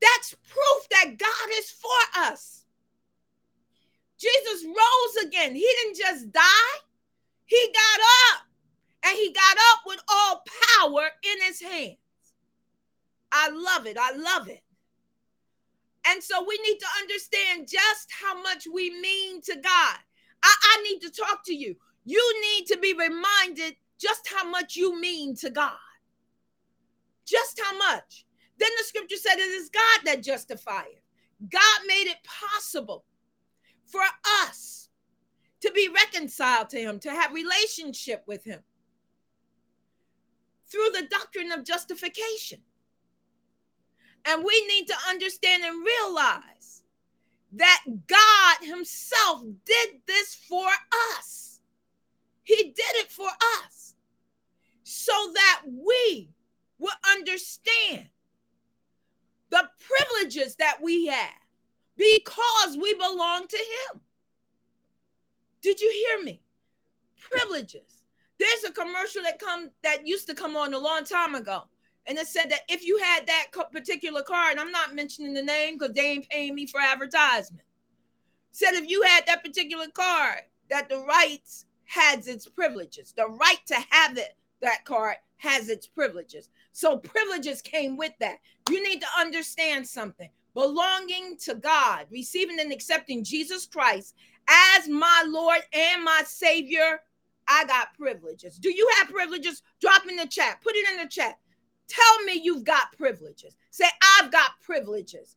That's 0.00 0.34
proof 0.48 0.88
that 0.90 1.18
God 1.18 1.48
is 1.58 1.70
for 1.70 2.20
us. 2.22 2.64
Jesus 4.18 4.64
rose 4.64 5.24
again. 5.26 5.54
He 5.54 5.68
didn't 5.82 5.98
just 5.98 6.32
die, 6.32 6.78
he 7.44 7.72
got 7.72 8.00
up. 8.32 8.46
And 9.06 9.18
he 9.18 9.32
got 9.32 9.56
up 9.72 9.80
with 9.86 10.00
all 10.08 10.42
power 10.78 11.10
in 11.22 11.42
his 11.46 11.60
hands. 11.60 11.98
I 13.30 13.50
love 13.50 13.86
it. 13.86 13.98
I 14.00 14.16
love 14.16 14.48
it. 14.48 14.63
And 16.06 16.22
so 16.22 16.44
we 16.46 16.58
need 16.58 16.78
to 16.78 16.86
understand 17.00 17.68
just 17.68 18.08
how 18.22 18.40
much 18.42 18.66
we 18.72 18.90
mean 19.00 19.40
to 19.42 19.54
God. 19.54 19.98
I, 20.42 20.54
I 20.62 20.82
need 20.82 21.00
to 21.00 21.10
talk 21.10 21.44
to 21.46 21.54
you. 21.54 21.76
You 22.04 22.40
need 22.42 22.66
to 22.66 22.78
be 22.78 22.92
reminded 22.92 23.76
just 23.98 24.28
how 24.28 24.48
much 24.48 24.76
you 24.76 25.00
mean 25.00 25.34
to 25.36 25.50
God. 25.50 25.72
Just 27.26 27.60
how 27.62 27.76
much. 27.78 28.26
Then 28.58 28.68
the 28.78 28.84
scripture 28.84 29.16
said 29.16 29.38
it 29.38 29.42
is 29.42 29.70
God 29.70 30.00
that 30.04 30.22
justifieth. 30.22 31.00
God 31.50 31.80
made 31.86 32.06
it 32.08 32.18
possible 32.24 33.04
for 33.86 34.02
us 34.42 34.88
to 35.60 35.70
be 35.72 35.88
reconciled 35.88 36.68
to 36.70 36.78
him, 36.78 36.98
to 37.00 37.10
have 37.10 37.32
relationship 37.32 38.22
with 38.26 38.44
him 38.44 38.60
through 40.70 40.90
the 40.92 41.06
doctrine 41.10 41.52
of 41.52 41.64
justification. 41.64 42.60
And 44.26 44.42
we 44.42 44.66
need 44.66 44.86
to 44.86 44.94
understand 45.08 45.64
and 45.64 45.84
realize 45.84 46.82
that 47.52 47.82
God 48.06 48.56
Himself 48.62 49.42
did 49.64 50.00
this 50.06 50.34
for 50.34 50.66
us. 51.16 51.60
He 52.42 52.56
did 52.56 52.96
it 52.96 53.10
for 53.10 53.28
us 53.62 53.94
so 54.82 55.12
that 55.34 55.62
we 55.66 56.30
will 56.78 56.94
understand 57.10 58.08
the 59.50 59.68
privileges 59.78 60.56
that 60.56 60.78
we 60.82 61.06
have 61.06 61.30
because 61.96 62.76
we 62.80 62.94
belong 62.94 63.46
to 63.46 63.56
Him. 63.56 64.00
Did 65.62 65.80
you 65.80 65.90
hear 65.90 66.24
me? 66.24 66.42
Privileges. 67.20 68.04
There's 68.38 68.64
a 68.64 68.72
commercial 68.72 69.22
that 69.22 69.38
come 69.38 69.70
that 69.82 70.06
used 70.06 70.26
to 70.26 70.34
come 70.34 70.56
on 70.56 70.74
a 70.74 70.78
long 70.78 71.04
time 71.04 71.34
ago 71.34 71.64
and 72.06 72.18
it 72.18 72.26
said 72.26 72.50
that 72.50 72.62
if 72.68 72.84
you 72.84 72.98
had 72.98 73.26
that 73.26 73.46
particular 73.72 74.22
car, 74.22 74.50
and 74.50 74.60
I'm 74.60 74.70
not 74.70 74.94
mentioning 74.94 75.34
the 75.34 75.42
name 75.42 75.78
because 75.78 75.94
they 75.94 76.10
ain't 76.12 76.28
paying 76.28 76.54
me 76.54 76.66
for 76.66 76.80
advertisement, 76.80 77.64
said 78.52 78.72
if 78.72 78.88
you 78.88 79.02
had 79.02 79.26
that 79.26 79.44
particular 79.44 79.88
car, 79.88 80.36
that 80.70 80.88
the 80.88 80.98
rights 81.00 81.66
has 81.86 82.28
its 82.28 82.46
privileges. 82.46 83.12
The 83.16 83.26
right 83.26 83.60
to 83.66 83.76
have 83.90 84.18
it, 84.18 84.36
that 84.60 84.84
car 84.84 85.16
has 85.36 85.68
its 85.68 85.86
privileges. 85.86 86.48
So 86.72 86.96
privileges 86.96 87.62
came 87.62 87.96
with 87.96 88.12
that. 88.20 88.38
You 88.70 88.82
need 88.82 89.00
to 89.00 89.06
understand 89.18 89.86
something. 89.86 90.28
Belonging 90.54 91.36
to 91.42 91.56
God, 91.56 92.06
receiving 92.10 92.60
and 92.60 92.72
accepting 92.72 93.24
Jesus 93.24 93.66
Christ 93.66 94.14
as 94.48 94.88
my 94.88 95.24
Lord 95.26 95.60
and 95.72 96.04
my 96.04 96.22
Savior, 96.26 97.00
I 97.48 97.64
got 97.64 97.94
privileges. 97.98 98.58
Do 98.58 98.70
you 98.70 98.88
have 98.96 99.08
privileges? 99.08 99.62
Drop 99.80 100.06
in 100.08 100.16
the 100.16 100.26
chat. 100.26 100.60
Put 100.62 100.76
it 100.76 100.88
in 100.92 100.98
the 100.98 101.08
chat. 101.08 101.38
Tell 101.88 102.24
me 102.24 102.40
you've 102.42 102.64
got 102.64 102.96
privileges. 102.96 103.56
Say, 103.70 103.86
I've 104.18 104.30
got 104.30 104.52
privileges. 104.62 105.36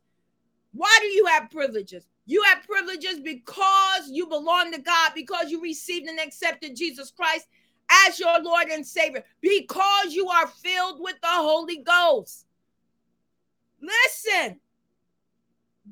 Why 0.72 0.94
do 1.00 1.06
you 1.06 1.26
have 1.26 1.50
privileges? 1.50 2.06
You 2.26 2.42
have 2.42 2.62
privileges 2.64 3.20
because 3.20 4.10
you 4.10 4.26
belong 4.26 4.72
to 4.72 4.80
God, 4.80 5.12
because 5.14 5.50
you 5.50 5.62
received 5.62 6.08
and 6.08 6.20
accepted 6.20 6.76
Jesus 6.76 7.10
Christ 7.10 7.46
as 8.06 8.18
your 8.18 8.42
Lord 8.42 8.68
and 8.68 8.86
Savior, 8.86 9.24
because 9.40 10.12
you 10.12 10.28
are 10.28 10.46
filled 10.46 11.00
with 11.00 11.16
the 11.22 11.28
Holy 11.28 11.78
Ghost. 11.78 12.46
Listen, 13.80 14.60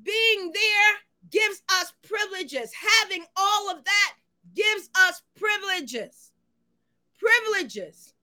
being 0.03 0.53
there 0.53 0.95
gives 1.31 1.63
us 1.81 1.93
privileges. 2.03 2.73
Having 3.03 3.25
all 3.37 3.71
of 3.71 3.85
that 3.85 4.15
gives 4.55 4.91
us 4.95 5.23
privileges. 5.37 6.33
Privileges 7.19 8.15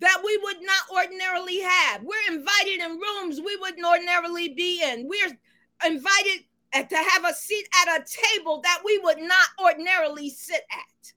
that 0.00 0.22
we 0.24 0.36
would 0.38 0.58
not 0.62 0.82
ordinarily 0.94 1.60
have. 1.60 2.02
We're 2.02 2.32
invited 2.32 2.80
in 2.80 2.98
rooms 2.98 3.40
we 3.40 3.56
wouldn't 3.56 3.86
ordinarily 3.86 4.50
be 4.50 4.82
in. 4.82 5.08
We're 5.08 5.38
invited 5.84 6.44
to 6.72 6.96
have 6.96 7.24
a 7.24 7.34
seat 7.34 7.68
at 7.82 8.00
a 8.00 8.04
table 8.04 8.60
that 8.62 8.82
we 8.84 8.98
would 8.98 9.18
not 9.18 9.48
ordinarily 9.62 10.30
sit 10.30 10.62
at. 10.70 11.12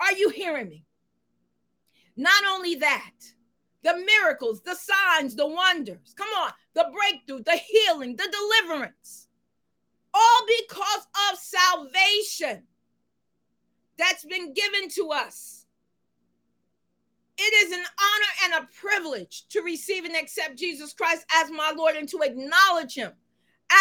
Are 0.00 0.12
you 0.12 0.30
hearing 0.30 0.68
me? 0.68 0.86
Not 2.16 2.42
only 2.48 2.76
that, 2.76 3.12
the 3.82 3.96
miracles, 3.96 4.62
the 4.62 4.76
signs, 4.76 5.34
the 5.34 5.46
wonders. 5.46 6.14
Come 6.16 6.28
on, 6.38 6.52
the 6.74 6.86
breakthrough, 6.92 7.42
the 7.42 7.56
healing, 7.56 8.16
the 8.16 8.32
deliverance. 8.32 9.28
All 10.14 10.46
because 10.46 11.06
of 11.30 11.38
salvation 11.38 12.64
that's 13.98 14.24
been 14.24 14.52
given 14.52 14.88
to 14.90 15.10
us. 15.10 15.61
It 17.38 17.66
is 17.66 17.72
an 17.72 17.84
honor 18.00 18.32
and 18.44 18.64
a 18.64 18.68
privilege 18.78 19.46
to 19.48 19.62
receive 19.62 20.04
and 20.04 20.16
accept 20.16 20.58
Jesus 20.58 20.92
Christ 20.92 21.24
as 21.34 21.50
my 21.50 21.72
Lord 21.76 21.96
and 21.96 22.08
to 22.10 22.20
acknowledge 22.22 22.94
him 22.94 23.12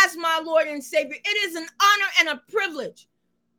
as 0.06 0.16
my 0.16 0.42
Lord 0.44 0.68
and 0.68 0.84
Savior. 0.84 1.18
It 1.24 1.50
is 1.50 1.56
an 1.56 1.68
honor 1.82 2.12
and 2.20 2.30
a 2.30 2.42
privilege 2.52 3.08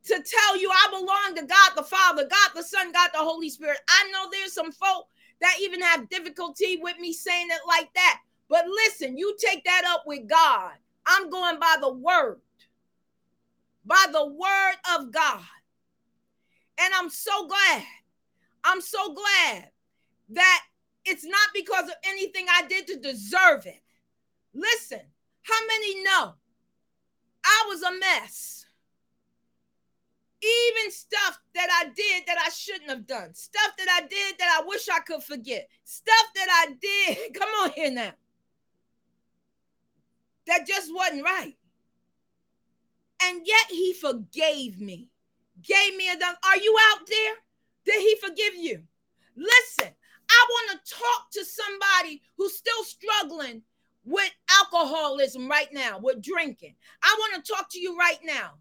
to 0.05 0.13
tell 0.13 0.57
you 0.57 0.69
I 0.69 0.87
belong 0.89 1.35
to 1.35 1.45
God 1.45 1.71
the 1.75 1.83
Father, 1.83 2.23
God 2.23 2.49
the 2.55 2.63
Son, 2.63 2.91
God 2.91 3.11
the 3.13 3.19
Holy 3.19 3.49
Spirit. 3.49 3.77
I 3.87 4.09
know 4.11 4.29
there's 4.31 4.53
some 4.53 4.71
folk 4.71 5.07
that 5.41 5.57
even 5.61 5.81
have 5.81 6.09
difficulty 6.09 6.79
with 6.81 6.97
me 6.99 7.13
saying 7.13 7.47
it 7.51 7.61
like 7.67 7.93
that. 7.93 8.19
But 8.49 8.65
listen, 8.67 9.17
you 9.17 9.35
take 9.39 9.63
that 9.65 9.83
up 9.87 10.03
with 10.05 10.27
God. 10.27 10.71
I'm 11.05 11.29
going 11.29 11.59
by 11.59 11.77
the 11.79 11.93
word, 11.93 12.39
by 13.85 14.05
the 14.11 14.25
word 14.25 14.75
of 14.97 15.11
God. 15.11 15.41
And 16.79 16.93
I'm 16.93 17.09
so 17.09 17.47
glad. 17.47 17.83
I'm 18.63 18.81
so 18.81 19.13
glad 19.13 19.69
that 20.29 20.63
it's 21.05 21.25
not 21.25 21.49
because 21.53 21.85
of 21.85 21.95
anything 22.05 22.45
I 22.49 22.65
did 22.67 22.87
to 22.87 22.99
deserve 22.99 23.65
it. 23.65 23.81
Listen, 24.53 25.01
how 25.41 25.59
many 25.67 26.03
know 26.03 26.33
I 27.43 27.65
was 27.67 27.81
a 27.81 27.99
mess? 27.99 28.65
Even 30.41 30.91
stuff 30.91 31.39
that 31.55 31.69
I 31.71 31.85
did 31.95 32.23
that 32.27 32.37
I 32.45 32.49
shouldn't 32.49 32.89
have 32.89 33.07
done, 33.07 33.33
stuff 33.33 33.71
that 33.77 33.87
I 33.89 34.01
did 34.07 34.35
that 34.39 34.59
I 34.61 34.67
wish 34.67 34.89
I 34.89 34.99
could 34.99 35.23
forget, 35.23 35.69
stuff 35.85 36.27
that 36.35 36.47
I 36.49 36.73
did, 36.81 37.33
come 37.39 37.49
on 37.61 37.71
here 37.71 37.91
now, 37.91 38.11
that 40.47 40.67
just 40.67 40.93
wasn't 40.93 41.23
right. 41.23 41.55
And 43.23 43.41
yet 43.45 43.67
he 43.69 43.93
forgave 43.93 44.79
me, 44.81 45.07
gave 45.61 45.95
me 45.95 46.09
a. 46.09 46.15
Are 46.15 46.57
you 46.57 46.77
out 46.91 47.07
there? 47.07 47.35
Did 47.85 48.01
he 48.01 48.15
forgive 48.15 48.55
you? 48.55 48.83
Listen, 49.35 49.93
I 50.33 50.45
want 50.49 50.71
to 50.71 50.95
talk 50.95 51.31
to 51.33 51.45
somebody 51.45 52.21
who's 52.37 52.57
still 52.57 52.83
struggling 52.83 53.61
with 54.03 54.31
alcoholism 54.59 55.47
right 55.47 55.71
now, 55.71 55.99
with 55.99 56.21
drinking. 56.21 56.75
I 57.03 57.15
want 57.19 57.43
to 57.43 57.53
talk 57.53 57.69
to 57.71 57.79
you 57.79 57.97
right 57.97 58.19
now. 58.23 58.51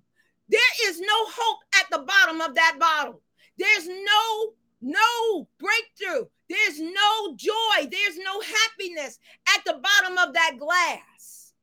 There 0.49 0.61
is 0.85 1.01
no 1.01 1.07
hope 1.09 1.59
at 1.81 1.87
the 1.91 2.05
bottom 2.05 2.41
of 2.41 2.55
that 2.55 2.77
bottle. 2.79 3.23
There's 3.59 3.89
no 3.89 4.53
no 4.83 5.49
breakthrough. 5.59 6.27
There's 6.49 6.81
no 6.81 7.37
joy. 7.37 7.89
There's 7.91 8.19
no 8.19 8.41
happiness 8.41 9.19
at 9.57 9.65
the 9.65 9.75
bottom 9.75 10.19
of 10.19 10.35
that 10.35 10.57
glass. 10.59 11.55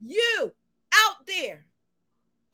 You 0.00 0.52
out 0.94 1.26
there 1.26 1.66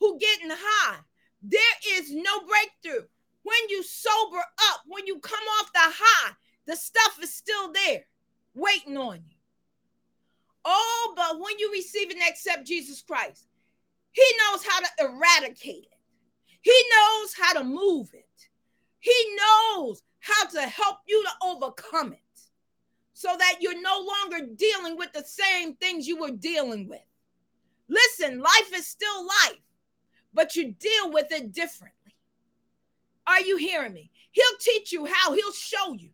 who 0.00 0.18
getting 0.18 0.50
high, 0.50 0.98
there 1.42 1.60
is 1.94 2.12
no 2.12 2.40
breakthrough. 2.40 3.06
When 3.48 3.70
you 3.70 3.82
sober 3.82 4.36
up, 4.36 4.82
when 4.86 5.06
you 5.06 5.18
come 5.20 5.44
off 5.58 5.72
the 5.72 5.80
high, 5.80 6.32
the 6.66 6.76
stuff 6.76 7.18
is 7.22 7.32
still 7.32 7.72
there 7.72 8.04
waiting 8.54 8.98
on 8.98 9.16
you. 9.26 9.36
Oh, 10.66 11.14
but 11.16 11.40
when 11.40 11.58
you 11.58 11.72
receive 11.72 12.10
and 12.10 12.20
accept 12.28 12.66
Jesus 12.66 13.00
Christ, 13.00 13.46
He 14.12 14.22
knows 14.36 14.66
how 14.66 14.80
to 14.80 14.88
eradicate 15.00 15.86
it, 15.90 15.98
He 16.60 16.74
knows 16.94 17.32
how 17.40 17.54
to 17.54 17.64
move 17.64 18.10
it, 18.12 18.48
He 18.98 19.36
knows 19.36 20.02
how 20.20 20.44
to 20.44 20.60
help 20.60 20.98
you 21.06 21.24
to 21.24 21.30
overcome 21.46 22.12
it 22.12 22.20
so 23.14 23.34
that 23.38 23.56
you're 23.60 23.80
no 23.80 24.06
longer 24.06 24.46
dealing 24.56 24.98
with 24.98 25.14
the 25.14 25.24
same 25.24 25.74
things 25.76 26.06
you 26.06 26.20
were 26.20 26.32
dealing 26.32 26.86
with. 26.86 27.00
Listen, 27.88 28.40
life 28.40 28.70
is 28.74 28.86
still 28.86 29.26
life, 29.26 29.62
but 30.34 30.54
you 30.54 30.72
deal 30.72 31.10
with 31.12 31.32
it 31.32 31.50
differently. 31.54 31.97
Are 33.28 33.40
you 33.40 33.58
hearing 33.58 33.92
me? 33.92 34.10
He'll 34.32 34.58
teach 34.60 34.90
you 34.92 35.04
how, 35.04 35.32
he'll 35.32 35.52
show 35.52 35.92
you. 35.92 36.10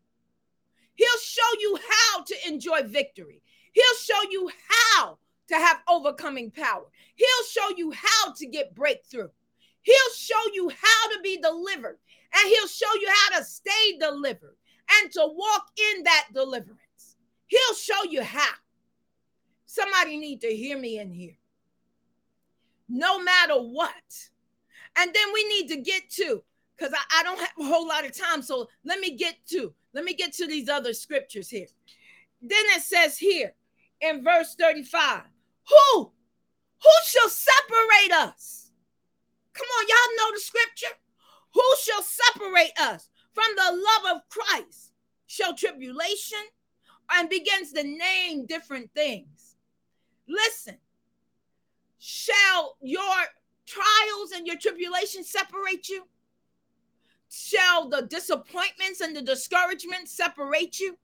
He'll 0.94 1.20
show 1.22 1.60
you 1.60 1.78
how 1.88 2.24
to 2.24 2.34
enjoy 2.48 2.82
victory. 2.82 3.42
He'll 3.72 3.98
show 4.02 4.30
you 4.30 4.50
how 4.68 5.18
to 5.48 5.54
have 5.54 5.80
overcoming 5.88 6.50
power. 6.50 6.84
He'll 7.14 7.46
show 7.50 7.76
you 7.76 7.92
how 7.92 8.32
to 8.32 8.46
get 8.46 8.74
breakthrough. 8.74 9.28
He'll 9.82 10.14
show 10.16 10.40
you 10.52 10.70
how 10.70 11.08
to 11.10 11.20
be 11.22 11.38
delivered. 11.38 11.98
And 12.36 12.48
he'll 12.48 12.66
show 12.66 12.92
you 13.00 13.08
how 13.08 13.38
to 13.38 13.44
stay 13.44 13.98
delivered 14.00 14.56
and 15.00 15.12
to 15.12 15.20
walk 15.24 15.66
in 15.94 16.04
that 16.04 16.28
deliverance. 16.32 17.16
He'll 17.46 17.74
show 17.76 18.04
you 18.08 18.22
how. 18.22 18.54
Somebody 19.66 20.16
need 20.18 20.40
to 20.40 20.48
hear 20.48 20.78
me 20.78 20.98
in 20.98 21.10
here. 21.10 21.36
No 22.88 23.20
matter 23.22 23.56
what. 23.56 23.92
And 24.96 25.12
then 25.12 25.32
we 25.32 25.44
need 25.48 25.68
to 25.68 25.76
get 25.76 26.08
to, 26.10 26.42
because 26.76 26.92
I, 26.92 27.20
I 27.20 27.22
don't 27.22 27.38
have 27.38 27.52
a 27.60 27.64
whole 27.64 27.86
lot 27.86 28.04
of 28.04 28.16
time. 28.16 28.42
So 28.42 28.68
let 28.84 29.00
me 29.00 29.16
get 29.16 29.36
to, 29.50 29.72
let 29.92 30.04
me 30.04 30.14
get 30.14 30.32
to 30.34 30.46
these 30.46 30.68
other 30.68 30.92
scriptures 30.92 31.48
here. 31.48 31.66
Then 32.42 32.64
it 32.76 32.82
says 32.82 33.18
here, 33.18 33.54
in 34.00 34.22
verse 34.22 34.54
35. 34.54 35.22
Who? 35.68 36.02
Who 36.82 36.90
shall 37.04 37.28
separate 37.28 38.12
us? 38.12 38.70
Come 39.54 39.66
on, 39.66 39.86
y'all 39.88 40.16
know 40.18 40.34
the 40.34 40.40
scripture. 40.40 40.94
Who 41.54 41.62
shall 41.80 42.02
separate 42.02 42.78
us 42.78 43.08
from 43.32 43.46
the 43.56 43.72
love 43.72 44.16
of 44.16 44.28
Christ? 44.28 44.92
Shall 45.26 45.54
tribulation 45.54 46.38
and 47.10 47.28
begins 47.28 47.72
to 47.72 47.82
name 47.82 48.46
different 48.46 48.90
things. 48.94 49.56
Listen, 50.28 50.76
shall 51.98 52.76
your 52.80 53.14
trials 53.66 54.32
and 54.34 54.46
your 54.46 54.56
tribulation 54.56 55.24
separate 55.24 55.88
you? 55.88 56.04
Shall 57.36 57.88
the 57.88 58.02
disappointments 58.02 59.00
and 59.00 59.16
the 59.16 59.20
discouragement 59.20 60.08
separate 60.08 60.78
you? 60.78 60.96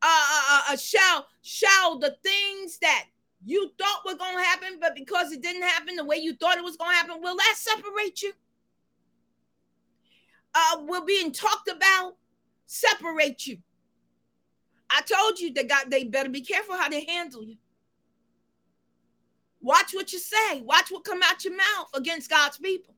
Uh, 0.00 0.06
uh, 0.06 0.42
uh, 0.50 0.62
uh, 0.70 0.76
shall 0.78 1.26
shall 1.42 1.98
the 1.98 2.16
things 2.22 2.78
that 2.78 3.04
you 3.44 3.70
thought 3.78 4.00
were 4.06 4.16
going 4.16 4.38
to 4.38 4.42
happen, 4.42 4.78
but 4.80 4.94
because 4.94 5.30
it 5.30 5.42
didn't 5.42 5.62
happen 5.62 5.94
the 5.94 6.04
way 6.04 6.16
you 6.16 6.34
thought 6.36 6.56
it 6.56 6.64
was 6.64 6.78
going 6.78 6.90
to 6.92 6.96
happen, 6.96 7.20
will 7.20 7.36
that 7.36 7.54
separate 7.58 8.22
you? 8.22 8.32
Uh, 10.54 10.78
we're 10.86 11.04
being 11.04 11.32
talked 11.32 11.68
about, 11.68 12.16
separate 12.64 13.46
you. 13.46 13.58
I 14.88 15.02
told 15.02 15.38
you 15.38 15.52
they 15.52 15.64
got 15.64 15.90
they 15.90 16.04
better 16.04 16.30
be 16.30 16.40
careful 16.40 16.78
how 16.78 16.88
they 16.88 17.04
handle 17.04 17.44
you. 17.44 17.58
Watch 19.60 19.92
what 19.92 20.14
you 20.14 20.18
say. 20.18 20.62
Watch 20.62 20.90
what 20.90 21.04
come 21.04 21.20
out 21.22 21.44
your 21.44 21.56
mouth 21.56 21.88
against 21.92 22.30
God's 22.30 22.56
people. 22.56 22.94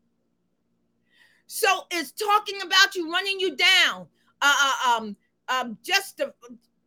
So 1.52 1.66
it's 1.90 2.12
talking 2.12 2.62
about 2.64 2.94
you 2.94 3.10
running 3.10 3.40
you 3.40 3.56
down. 3.56 4.06
Uh, 4.40 4.54
uh 4.86 4.96
um, 4.96 5.16
um, 5.48 5.78
just 5.82 6.16
the 6.16 6.32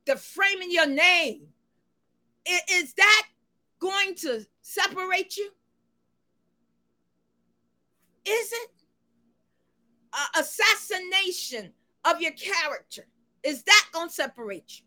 the 0.06 0.16
framing 0.16 0.72
your 0.72 0.88
name, 0.88 1.42
is 2.72 2.94
that 2.94 3.24
going 3.80 4.16
to 4.16 4.46
separate 4.62 5.36
you? 5.36 5.50
Is 8.26 8.54
it? 8.54 8.70
Uh, 10.14 10.40
assassination 10.40 11.74
of 12.06 12.22
your 12.22 12.32
character. 12.32 13.06
Is 13.44 13.64
that 13.64 13.86
going 13.92 14.08
to 14.08 14.14
separate 14.14 14.80
you? 14.80 14.86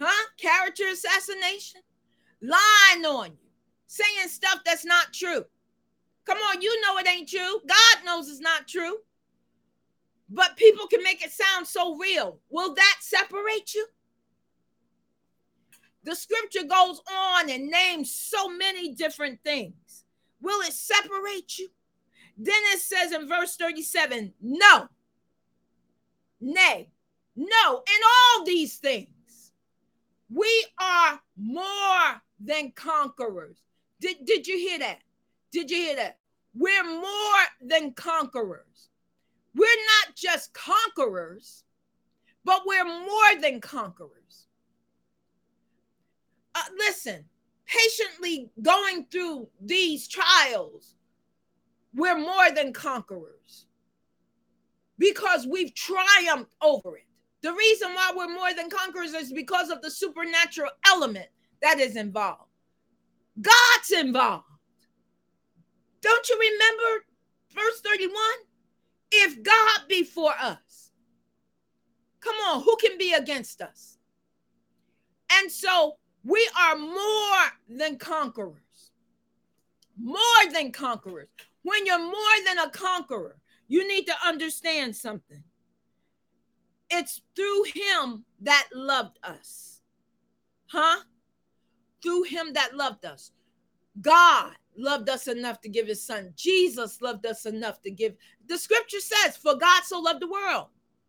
Huh? 0.00 0.28
Character 0.38 0.84
assassination? 0.90 1.82
Lying 2.40 3.04
on 3.04 3.32
you, 3.32 3.50
saying 3.86 4.28
stuff 4.28 4.60
that's 4.64 4.86
not 4.86 5.12
true. 5.12 5.44
Come 6.24 6.38
on, 6.38 6.62
you 6.62 6.80
know 6.80 6.98
it 6.98 7.08
ain't 7.08 7.28
true. 7.28 7.60
God 7.66 8.04
knows 8.04 8.28
it's 8.28 8.40
not 8.40 8.68
true. 8.68 8.98
But 10.28 10.56
people 10.56 10.86
can 10.86 11.02
make 11.02 11.22
it 11.24 11.32
sound 11.32 11.66
so 11.66 11.96
real. 11.96 12.38
Will 12.48 12.74
that 12.74 12.96
separate 13.00 13.74
you? 13.74 13.86
The 16.04 16.16
scripture 16.16 16.64
goes 16.64 17.00
on 17.12 17.50
and 17.50 17.68
names 17.68 18.14
so 18.14 18.48
many 18.48 18.94
different 18.94 19.40
things. 19.44 20.04
Will 20.40 20.60
it 20.62 20.72
separate 20.72 21.58
you? 21.58 21.68
Then 22.36 22.60
it 22.72 22.80
says 22.80 23.12
in 23.12 23.28
verse 23.28 23.56
37 23.56 24.32
no, 24.40 24.88
nay, 26.40 26.88
no, 27.36 27.82
in 27.86 28.00
all 28.04 28.44
these 28.44 28.76
things, 28.78 29.52
we 30.28 30.66
are 30.80 31.20
more 31.36 32.22
than 32.40 32.72
conquerors. 32.72 33.58
Did, 34.00 34.24
did 34.24 34.46
you 34.48 34.56
hear 34.56 34.78
that? 34.80 34.98
Did 35.52 35.70
you 35.70 35.76
hear 35.76 35.96
that? 35.96 36.18
We're 36.54 36.84
more 36.84 37.44
than 37.60 37.92
conquerors. 37.92 38.88
We're 39.54 39.66
not 39.66 40.16
just 40.16 40.52
conquerors, 40.54 41.64
but 42.44 42.62
we're 42.66 42.84
more 42.84 43.40
than 43.40 43.60
conquerors. 43.60 44.48
Uh, 46.54 46.62
listen, 46.78 47.24
patiently 47.66 48.50
going 48.60 49.06
through 49.10 49.48
these 49.60 50.08
trials, 50.08 50.96
we're 51.94 52.18
more 52.18 52.50
than 52.54 52.72
conquerors 52.72 53.66
because 54.98 55.46
we've 55.46 55.74
triumphed 55.74 56.54
over 56.62 56.96
it. 56.96 57.06
The 57.42 57.52
reason 57.52 57.92
why 57.92 58.12
we're 58.14 58.32
more 58.32 58.54
than 58.54 58.70
conquerors 58.70 59.14
is 59.14 59.32
because 59.32 59.68
of 59.68 59.82
the 59.82 59.90
supernatural 59.90 60.70
element 60.86 61.26
that 61.60 61.80
is 61.80 61.96
involved. 61.96 62.50
God's 63.40 63.90
involved. 63.90 64.44
Don't 66.02 66.28
you 66.28 66.38
remember 66.38 67.04
verse 67.54 67.80
31? 67.80 68.14
If 69.12 69.42
God 69.42 69.80
be 69.88 70.04
for 70.04 70.32
us, 70.40 70.90
come 72.20 72.34
on, 72.48 72.62
who 72.62 72.76
can 72.76 72.98
be 72.98 73.14
against 73.14 73.62
us? 73.62 73.98
And 75.32 75.50
so 75.50 75.96
we 76.24 76.48
are 76.58 76.76
more 76.76 77.52
than 77.68 77.98
conquerors. 77.98 78.90
More 79.98 80.52
than 80.52 80.72
conquerors. 80.72 81.28
When 81.62 81.86
you're 81.86 81.98
more 81.98 82.38
than 82.46 82.58
a 82.58 82.70
conqueror, 82.70 83.36
you 83.68 83.86
need 83.86 84.06
to 84.06 84.14
understand 84.26 84.96
something. 84.96 85.42
It's 86.90 87.22
through 87.34 87.64
him 87.74 88.24
that 88.40 88.68
loved 88.74 89.18
us. 89.22 89.80
Huh? 90.66 91.00
Through 92.02 92.24
him 92.24 92.52
that 92.54 92.76
loved 92.76 93.04
us. 93.04 93.30
God 94.00 94.52
loved 94.76 95.08
us 95.08 95.28
enough 95.28 95.60
to 95.60 95.68
give 95.68 95.86
his 95.86 96.02
son. 96.02 96.32
Jesus 96.36 97.02
loved 97.02 97.26
us 97.26 97.46
enough 97.46 97.80
to 97.82 97.90
give. 97.90 98.14
The 98.46 98.58
scripture 98.58 99.00
says, 99.00 99.36
For 99.36 99.54
God 99.54 99.82
so 99.84 100.00
loved 100.00 100.22
the 100.22 100.30
world, 100.30 100.68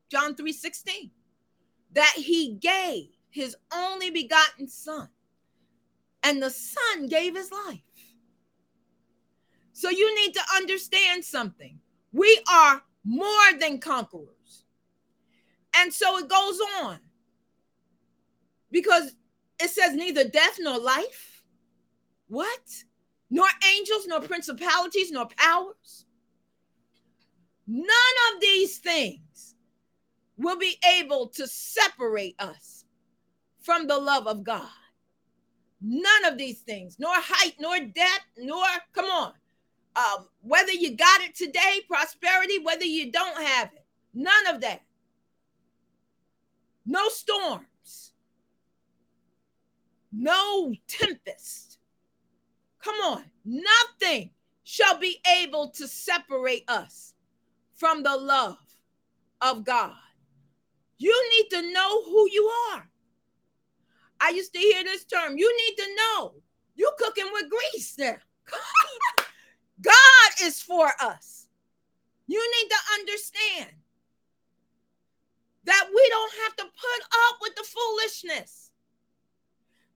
John 0.10 0.36
3 0.36 0.52
16, 0.52 1.12
that 1.94 2.14
he 2.16 2.56
gave 2.56 3.10
his 3.30 3.56
only 3.74 4.10
begotten 4.10 4.68
son. 4.68 5.10
And 6.24 6.42
the 6.42 6.50
son 6.50 7.08
gave 7.08 7.36
his 7.36 7.52
life. 7.52 7.80
So 9.74 9.90
you 9.90 10.16
need 10.16 10.34
to 10.34 10.42
understand 10.56 11.26
something. 11.26 11.80
We 12.14 12.42
are 12.50 12.82
more 13.04 13.60
than 13.60 13.80
conquerors. 13.80 14.64
And 15.76 15.92
so 15.92 16.20
it 16.20 16.30
goes 16.30 16.60
on 16.82 17.00
because 18.72 19.16
it 19.62 19.70
says 19.70 19.94
neither 19.96 20.28
death 20.30 20.58
nor 20.60 20.80
life. 20.80 21.33
What? 22.34 22.84
nor 23.34 23.48
angels, 23.76 24.06
nor 24.06 24.22
principalities, 24.22 25.12
nor 25.12 25.28
powers. 25.36 26.06
None 27.66 27.88
of 28.32 28.42
these 28.42 28.78
things 28.78 29.56
will 30.38 30.60
be 30.60 30.78
able 31.00 31.30
to 31.30 31.48
separate 31.48 32.36
us 32.38 32.86
from 33.60 33.88
the 33.88 33.98
love 33.98 34.28
of 34.28 34.44
God. 34.44 34.70
None 35.82 36.26
of 36.26 36.38
these 36.38 36.60
things, 36.60 36.98
nor 37.00 37.16
height, 37.16 37.56
nor 37.60 37.80
depth, 37.80 38.28
nor, 38.38 38.64
come 38.94 39.06
on, 39.06 39.34
um, 39.96 40.28
whether 40.42 40.72
you 40.72 40.96
got 40.96 41.22
it 41.22 41.34
today, 41.34 41.82
prosperity, 41.88 42.60
whether 42.60 42.86
you 42.86 43.12
don't 43.12 43.42
have 43.42 43.72
it, 43.74 43.86
none 44.14 44.48
of 44.54 44.62
that. 44.62 44.82
No 46.86 47.10
storms, 47.10 48.14
no 50.12 50.76
tempest, 50.88 51.73
Come 52.84 52.96
on. 52.96 53.24
Nothing 53.46 54.32
shall 54.64 54.98
be 54.98 55.22
able 55.42 55.70
to 55.70 55.88
separate 55.88 56.64
us 56.68 57.14
from 57.76 58.04
the 58.04 58.16
love 58.16 58.58
of 59.42 59.64
God. 59.64 59.96
You 60.98 61.30
need 61.32 61.50
to 61.50 61.74
know 61.74 62.04
who 62.04 62.30
you 62.32 62.52
are. 62.74 62.90
I 64.22 64.30
used 64.30 64.54
to 64.54 64.60
hear 64.60 64.84
this 64.84 65.04
term. 65.06 65.38
You 65.38 65.56
need 65.58 65.76
to 65.84 65.96
know 65.96 66.34
You're 66.76 66.96
cooking 66.98 67.30
with 67.32 67.50
grease 67.50 67.96
there. 67.96 68.22
God 69.82 70.32
is 70.42 70.62
for 70.62 70.92
us. 71.00 71.48
You 72.28 72.40
need 72.40 72.70
to 72.70 72.76
understand 73.00 73.72
that 75.66 75.88
we 75.94 76.10
don't 76.10 76.34
have 76.44 76.56
to 76.58 76.64
put 76.64 77.04
up 77.30 77.38
with 77.42 77.56
the 77.56 77.64
foolishness. 77.64 78.72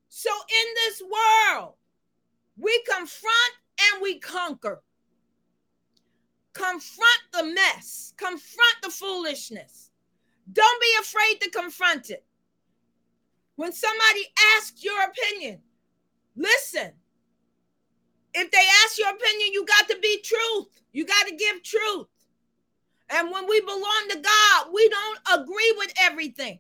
So 0.10 0.30
in 0.30 0.74
this 0.76 1.02
world, 1.02 1.76
we 2.58 2.84
confront 2.84 3.54
and 3.80 4.02
we 4.02 4.20
conquer. 4.20 4.82
Confront 6.54 7.22
the 7.34 7.46
mess, 7.46 8.14
confront 8.18 8.76
the 8.82 8.90
foolishness. 8.90 9.92
Don't 10.52 10.82
be 10.82 10.88
afraid 11.02 11.42
to 11.42 11.50
confront 11.52 12.10
it. 12.10 12.26
When 13.56 13.72
somebody 13.72 14.22
asks 14.56 14.84
your 14.84 14.98
opinion, 15.04 15.62
listen. 16.36 16.94
If 18.34 18.52
they 18.52 18.68
ask 18.86 19.00
your 19.00 19.10
opinion, 19.10 19.50
you 19.52 19.66
got 19.66 19.88
to 19.90 19.98
be 20.00 20.22
truth. 20.22 20.82
You 20.92 21.06
got 21.06 21.28
to 21.28 21.36
give 21.36 21.64
truth. 21.64 22.08
And 23.10 23.32
when 23.32 23.48
we 23.48 23.62
belong 23.62 24.08
to 24.10 24.18
God, 24.18 24.68
we 24.74 24.90
don't 24.90 25.42
agree 25.42 25.74
with 25.78 25.94
everything. 26.02 26.60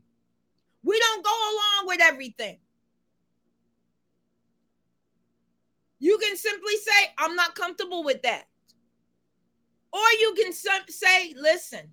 We 0.83 0.99
don't 0.99 1.23
go 1.23 1.31
along 1.31 1.87
with 1.87 2.01
everything. 2.01 2.59
You 5.99 6.17
can 6.19 6.37
simply 6.37 6.75
say, 6.77 7.11
I'm 7.17 7.35
not 7.35 7.55
comfortable 7.55 8.03
with 8.03 8.21
that. 8.23 8.45
Or 9.91 10.01
you 10.19 10.35
can 10.35 10.53
say, 10.53 11.33
listen, 11.35 11.89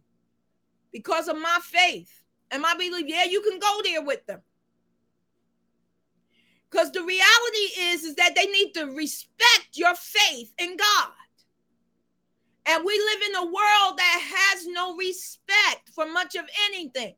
because 0.92 1.28
of 1.28 1.38
my 1.38 1.58
faith 1.62 2.22
and 2.50 2.60
my 2.62 2.74
belief, 2.74 3.06
yeah, 3.08 3.24
you 3.24 3.40
can 3.40 3.58
go 3.58 3.80
there 3.84 4.02
with 4.02 4.26
them. 4.26 4.40
Because 6.70 6.90
the 6.90 7.02
reality 7.02 7.80
is, 7.80 8.02
is 8.02 8.14
that 8.16 8.34
they 8.34 8.46
need 8.46 8.72
to 8.72 8.86
respect 8.86 9.68
your 9.74 9.94
faith 9.94 10.52
in 10.58 10.76
God. 10.76 11.12
And 12.66 12.84
we 12.84 12.98
live 12.98 13.28
in 13.28 13.36
a 13.36 13.44
world 13.44 13.98
that 13.98 14.50
has 14.52 14.66
no 14.66 14.96
respect 14.96 15.90
for 15.94 16.06
much 16.06 16.34
of 16.34 16.44
anything. 16.66 17.14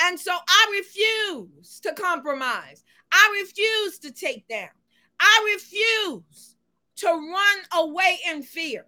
And 0.00 0.20
so 0.20 0.32
I 0.32 0.78
refuse 0.78 1.80
to 1.80 1.92
compromise. 1.94 2.84
I 3.10 3.42
refuse 3.42 3.98
to 4.00 4.12
take 4.12 4.46
down. 4.46 4.68
I 5.20 5.54
refuse 5.54 6.56
to 6.96 7.06
run 7.06 7.84
away 7.84 8.18
in 8.28 8.42
fear. 8.42 8.86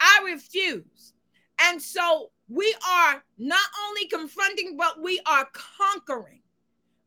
I 0.00 0.22
refuse. 0.26 1.14
And 1.60 1.80
so 1.80 2.30
we 2.48 2.74
are 2.88 3.22
not 3.38 3.66
only 3.86 4.06
confronting, 4.08 4.76
but 4.76 5.00
we 5.00 5.20
are 5.26 5.48
conquering. 5.52 6.40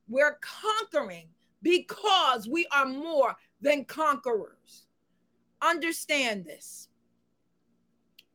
We're 0.07 0.39
conquering 0.41 1.27
because 1.61 2.47
we 2.47 2.67
are 2.71 2.85
more 2.85 3.35
than 3.61 3.85
conquerors. 3.85 4.85
Understand 5.61 6.45
this. 6.45 6.89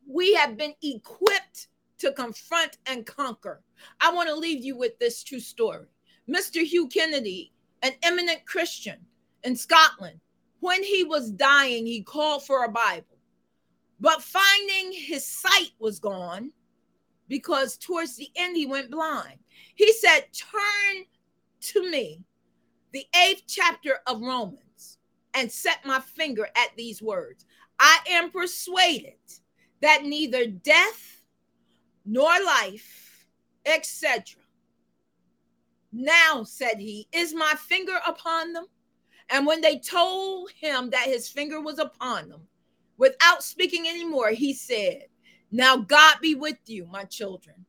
We 0.06 0.34
have 0.34 0.56
been 0.56 0.74
equipped 0.82 1.68
to 1.98 2.12
confront 2.12 2.78
and 2.86 3.04
conquer. 3.04 3.62
I 4.00 4.12
want 4.12 4.28
to 4.28 4.34
leave 4.34 4.64
you 4.64 4.76
with 4.76 4.98
this 4.98 5.22
true 5.22 5.40
story. 5.40 5.86
Mr. 6.28 6.62
Hugh 6.62 6.88
Kennedy, 6.88 7.52
an 7.82 7.92
eminent 8.02 8.44
Christian 8.46 8.98
in 9.44 9.54
Scotland, 9.56 10.20
when 10.60 10.82
he 10.82 11.04
was 11.04 11.30
dying, 11.30 11.86
he 11.86 12.02
called 12.02 12.44
for 12.44 12.64
a 12.64 12.70
Bible. 12.70 13.18
But 14.00 14.22
finding 14.22 14.92
his 14.92 15.24
sight 15.24 15.70
was 15.78 15.98
gone 15.98 16.52
because 17.28 17.76
towards 17.76 18.16
the 18.16 18.28
end 18.36 18.56
he 18.56 18.66
went 18.66 18.90
blind. 18.90 19.38
He 19.74 19.92
said, 19.92 20.26
Turn 20.32 21.04
to 21.60 21.90
me 21.90 22.22
the 22.92 23.04
eighth 23.24 23.42
chapter 23.46 23.98
of 24.06 24.20
Romans 24.20 24.98
and 25.34 25.50
set 25.50 25.84
my 25.84 26.00
finger 26.00 26.48
at 26.56 26.70
these 26.76 27.02
words. 27.02 27.44
I 27.78 27.98
am 28.10 28.30
persuaded 28.30 29.18
that 29.80 30.04
neither 30.04 30.46
death 30.46 31.22
nor 32.04 32.30
life, 32.44 33.26
etc. 33.66 34.40
Now, 35.92 36.42
said 36.44 36.78
he, 36.78 37.08
is 37.12 37.34
my 37.34 37.54
finger 37.58 37.98
upon 38.06 38.52
them? 38.52 38.66
And 39.30 39.46
when 39.46 39.60
they 39.60 39.78
told 39.78 40.50
him 40.52 40.90
that 40.90 41.06
his 41.06 41.28
finger 41.28 41.60
was 41.60 41.78
upon 41.78 42.28
them, 42.28 42.42
without 42.96 43.42
speaking 43.42 43.86
anymore, 43.86 44.30
he 44.30 44.54
said, 44.54 45.04
Now 45.50 45.76
God 45.76 46.16
be 46.20 46.34
with 46.34 46.58
you, 46.66 46.86
my 46.86 47.04
children. 47.04 47.66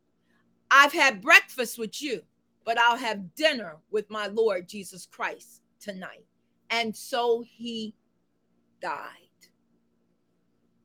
I've 0.71 0.93
had 0.93 1.21
breakfast 1.21 1.77
with 1.77 2.01
you, 2.01 2.21
but 2.65 2.79
I'll 2.79 2.97
have 2.97 3.35
dinner 3.35 3.77
with 3.91 4.09
my 4.09 4.27
Lord 4.27 4.67
Jesus 4.67 5.05
Christ 5.05 5.61
tonight. 5.79 6.25
And 6.69 6.95
so 6.95 7.43
he 7.45 7.95
died. 8.81 9.15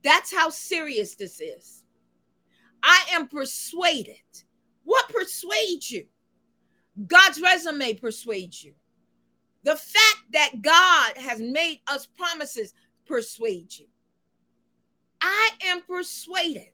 That's 0.03 0.35
how 0.35 0.51
serious 0.51 1.15
this 1.15 1.41
is. 1.41 1.85
I 2.83 3.05
am 3.13 3.29
persuaded. 3.29 4.17
What 4.85 5.09
persuades 5.09 5.91
you? 5.91 6.07
God's 7.07 7.41
resume 7.41 7.95
persuades 7.95 8.63
you. 8.63 8.75
The 9.65 9.77
fact 9.77 10.23
that 10.33 10.63
God 10.63 11.17
has 11.17 11.41
made 11.41 11.81
us 11.87 12.07
promises 12.07 12.75
persuade 13.07 13.77
you. 13.77 13.87
I 15.21 15.51
am 15.65 15.81
persuaded 15.83 16.69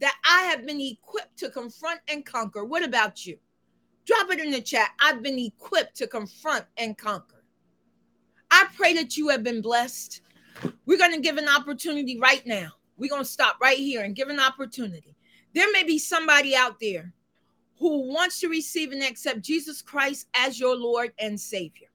that 0.00 0.14
I 0.24 0.42
have 0.44 0.66
been 0.66 0.80
equipped 0.80 1.38
to 1.38 1.50
confront 1.50 2.00
and 2.08 2.24
conquer. 2.24 2.64
What 2.64 2.82
about 2.82 3.26
you? 3.26 3.36
Drop 4.06 4.30
it 4.30 4.40
in 4.40 4.50
the 4.50 4.62
chat. 4.62 4.90
I've 5.00 5.22
been 5.22 5.38
equipped 5.38 5.96
to 5.96 6.06
confront 6.06 6.64
and 6.78 6.96
conquer. 6.96 7.44
I 8.50 8.66
pray 8.74 8.94
that 8.94 9.18
you 9.18 9.28
have 9.28 9.42
been 9.42 9.60
blessed. 9.60 10.22
We're 10.86 10.98
going 10.98 11.12
to 11.12 11.20
give 11.20 11.36
an 11.36 11.48
opportunity 11.48 12.18
right 12.18 12.44
now. 12.46 12.70
We're 12.96 13.10
going 13.10 13.22
to 13.22 13.28
stop 13.28 13.60
right 13.60 13.76
here 13.76 14.04
and 14.04 14.16
give 14.16 14.28
an 14.28 14.40
opportunity. 14.40 15.14
There 15.52 15.70
may 15.72 15.84
be 15.84 15.98
somebody 15.98 16.56
out 16.56 16.80
there 16.80 17.12
who 17.78 18.08
wants 18.08 18.40
to 18.40 18.48
receive 18.48 18.92
and 18.92 19.02
accept 19.02 19.42
Jesus 19.42 19.82
Christ 19.82 20.28
as 20.34 20.58
your 20.58 20.74
Lord 20.74 21.12
and 21.18 21.38
Savior. 21.38 21.88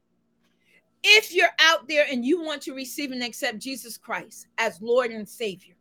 If 1.04 1.34
you're 1.34 1.48
out 1.60 1.88
there 1.88 2.06
and 2.10 2.24
you 2.24 2.42
want 2.42 2.62
to 2.64 2.74
receive 2.74 3.12
and 3.12 3.24
accept 3.24 3.60
Jesus 3.60 3.98
Christ 3.98 4.48
as 4.58 4.82
Lord 4.82 5.12
and 5.12 5.28
Savior, 5.28 5.76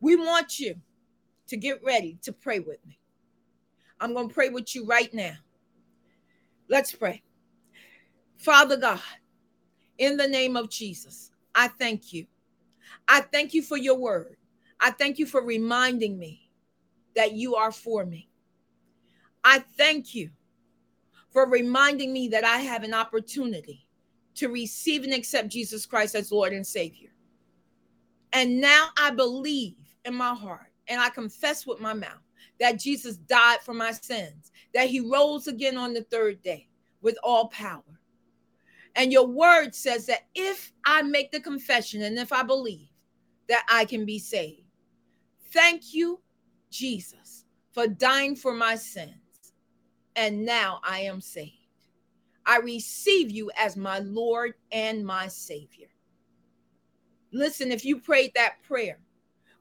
we 0.00 0.16
want 0.16 0.58
you 0.58 0.74
to 1.46 1.56
get 1.56 1.82
ready 1.84 2.18
to 2.22 2.32
pray 2.32 2.58
with 2.58 2.84
me. 2.86 2.98
I'm 4.00 4.12
going 4.12 4.28
to 4.28 4.34
pray 4.34 4.48
with 4.48 4.74
you 4.74 4.84
right 4.86 5.12
now. 5.14 5.34
Let's 6.68 6.92
pray. 6.92 7.22
Father 8.36 8.76
God, 8.76 9.00
in 9.98 10.16
the 10.16 10.28
name 10.28 10.56
of 10.56 10.68
Jesus, 10.68 11.30
I 11.54 11.68
thank 11.68 12.12
you. 12.12 12.26
I 13.08 13.20
thank 13.20 13.54
you 13.54 13.62
for 13.62 13.76
your 13.76 13.96
word. 13.96 14.36
I 14.80 14.90
thank 14.90 15.18
you 15.18 15.26
for 15.26 15.42
reminding 15.42 16.18
me 16.18 16.50
that 17.14 17.32
you 17.32 17.54
are 17.54 17.72
for 17.72 18.04
me. 18.04 18.28
I 19.42 19.60
thank 19.78 20.14
you 20.14 20.30
for 21.36 21.46
reminding 21.46 22.14
me 22.14 22.28
that 22.28 22.44
I 22.44 22.60
have 22.60 22.82
an 22.82 22.94
opportunity 22.94 23.86
to 24.36 24.48
receive 24.48 25.04
and 25.04 25.12
accept 25.12 25.50
Jesus 25.50 25.84
Christ 25.84 26.14
as 26.14 26.32
Lord 26.32 26.54
and 26.54 26.66
Savior. 26.66 27.10
And 28.32 28.58
now 28.58 28.88
I 28.98 29.10
believe 29.10 29.76
in 30.06 30.14
my 30.14 30.32
heart 30.32 30.72
and 30.88 30.98
I 30.98 31.10
confess 31.10 31.66
with 31.66 31.78
my 31.78 31.92
mouth 31.92 32.22
that 32.58 32.80
Jesus 32.80 33.18
died 33.18 33.58
for 33.60 33.74
my 33.74 33.92
sins, 33.92 34.50
that 34.72 34.88
he 34.88 35.00
rose 35.00 35.46
again 35.46 35.76
on 35.76 35.92
the 35.92 36.04
third 36.04 36.40
day 36.40 36.70
with 37.02 37.18
all 37.22 37.48
power. 37.48 38.00
And 38.94 39.12
your 39.12 39.26
word 39.26 39.74
says 39.74 40.06
that 40.06 40.28
if 40.34 40.72
I 40.86 41.02
make 41.02 41.32
the 41.32 41.40
confession 41.40 42.00
and 42.00 42.18
if 42.18 42.32
I 42.32 42.44
believe 42.44 42.88
that 43.50 43.66
I 43.68 43.84
can 43.84 44.06
be 44.06 44.18
saved. 44.18 44.62
Thank 45.52 45.92
you, 45.92 46.18
Jesus, 46.70 47.44
for 47.72 47.86
dying 47.86 48.36
for 48.36 48.54
my 48.54 48.74
sins. 48.76 49.25
And 50.16 50.44
now 50.44 50.80
I 50.82 51.00
am 51.00 51.20
saved. 51.20 51.52
I 52.46 52.58
receive 52.58 53.30
you 53.30 53.50
as 53.58 53.76
my 53.76 53.98
Lord 53.98 54.54
and 54.72 55.04
my 55.04 55.28
Savior. 55.28 55.88
Listen, 57.32 57.70
if 57.70 57.84
you 57.84 58.00
prayed 58.00 58.32
that 58.34 58.62
prayer, 58.66 58.98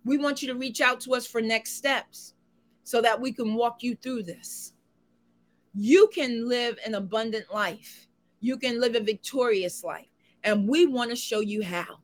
we 0.06 0.18
want 0.18 0.42
you 0.42 0.48
to 0.48 0.56
reach 0.58 0.82
out 0.82 1.02
to 1.02 1.14
us 1.14 1.28
for 1.28 1.42
next 1.42 1.74
steps 1.74 2.36
so 2.84 3.02
that 3.02 3.20
we 3.20 3.34
can 3.34 3.56
walk 3.56 3.84
you 3.84 3.96
through 3.96 4.24
this. 4.24 4.74
You 5.74 6.08
can 6.14 6.48
live 6.48 6.78
an 6.86 6.96
abundant 6.96 7.54
life, 7.54 8.08
you 8.40 8.58
can 8.58 8.80
live 8.80 8.96
a 8.96 9.02
victorious 9.02 9.84
life, 9.84 10.08
and 10.44 10.70
we 10.70 10.86
want 10.86 11.10
to 11.10 11.16
show 11.18 11.42
you 11.42 11.64
how. 11.64 11.98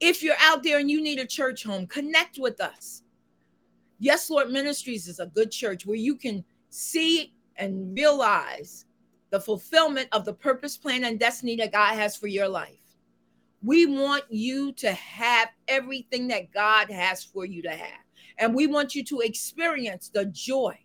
If 0.00 0.22
you're 0.22 0.36
out 0.40 0.62
there 0.62 0.78
and 0.78 0.90
you 0.90 1.02
need 1.02 1.18
a 1.18 1.26
church 1.26 1.64
home, 1.64 1.86
connect 1.86 2.38
with 2.38 2.60
us. 2.60 3.02
Yes, 3.98 4.30
Lord 4.30 4.50
Ministries 4.50 5.08
is 5.08 5.18
a 5.18 5.26
good 5.26 5.50
church 5.50 5.84
where 5.84 5.96
you 5.96 6.16
can 6.16 6.44
see 6.70 7.33
and 7.56 7.96
realize 7.96 8.86
the 9.30 9.40
fulfillment 9.40 10.08
of 10.12 10.24
the 10.24 10.32
purpose, 10.32 10.76
plan, 10.76 11.04
and 11.04 11.18
destiny 11.18 11.56
that 11.56 11.72
God 11.72 11.94
has 11.94 12.16
for 12.16 12.26
your 12.26 12.48
life. 12.48 12.78
We 13.62 13.86
want 13.86 14.24
you 14.28 14.72
to 14.72 14.92
have 14.92 15.48
everything 15.68 16.28
that 16.28 16.52
God 16.52 16.90
has 16.90 17.24
for 17.24 17.44
you 17.44 17.62
to 17.62 17.70
have. 17.70 18.04
And 18.38 18.54
we 18.54 18.66
want 18.66 18.94
you 18.94 19.02
to 19.04 19.20
experience 19.20 20.08
the 20.08 20.26
joy 20.26 20.78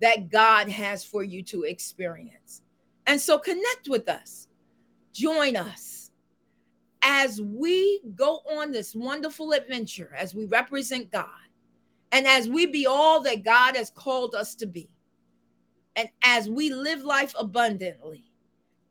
that 0.00 0.30
God 0.30 0.68
has 0.68 1.04
for 1.04 1.22
you 1.22 1.42
to 1.44 1.64
experience. 1.64 2.62
And 3.06 3.20
so 3.20 3.38
connect 3.38 3.88
with 3.88 4.08
us, 4.08 4.48
join 5.12 5.56
us 5.56 6.10
as 7.02 7.40
we 7.40 8.00
go 8.14 8.40
on 8.50 8.72
this 8.72 8.94
wonderful 8.94 9.52
adventure, 9.52 10.12
as 10.18 10.34
we 10.34 10.46
represent 10.46 11.12
God, 11.12 11.28
and 12.12 12.26
as 12.26 12.48
we 12.48 12.66
be 12.66 12.86
all 12.86 13.20
that 13.22 13.44
God 13.44 13.76
has 13.76 13.90
called 13.90 14.34
us 14.34 14.54
to 14.56 14.66
be. 14.66 14.88
And 15.96 16.08
as 16.22 16.48
we 16.48 16.70
live 16.70 17.02
life 17.02 17.34
abundantly 17.38 18.30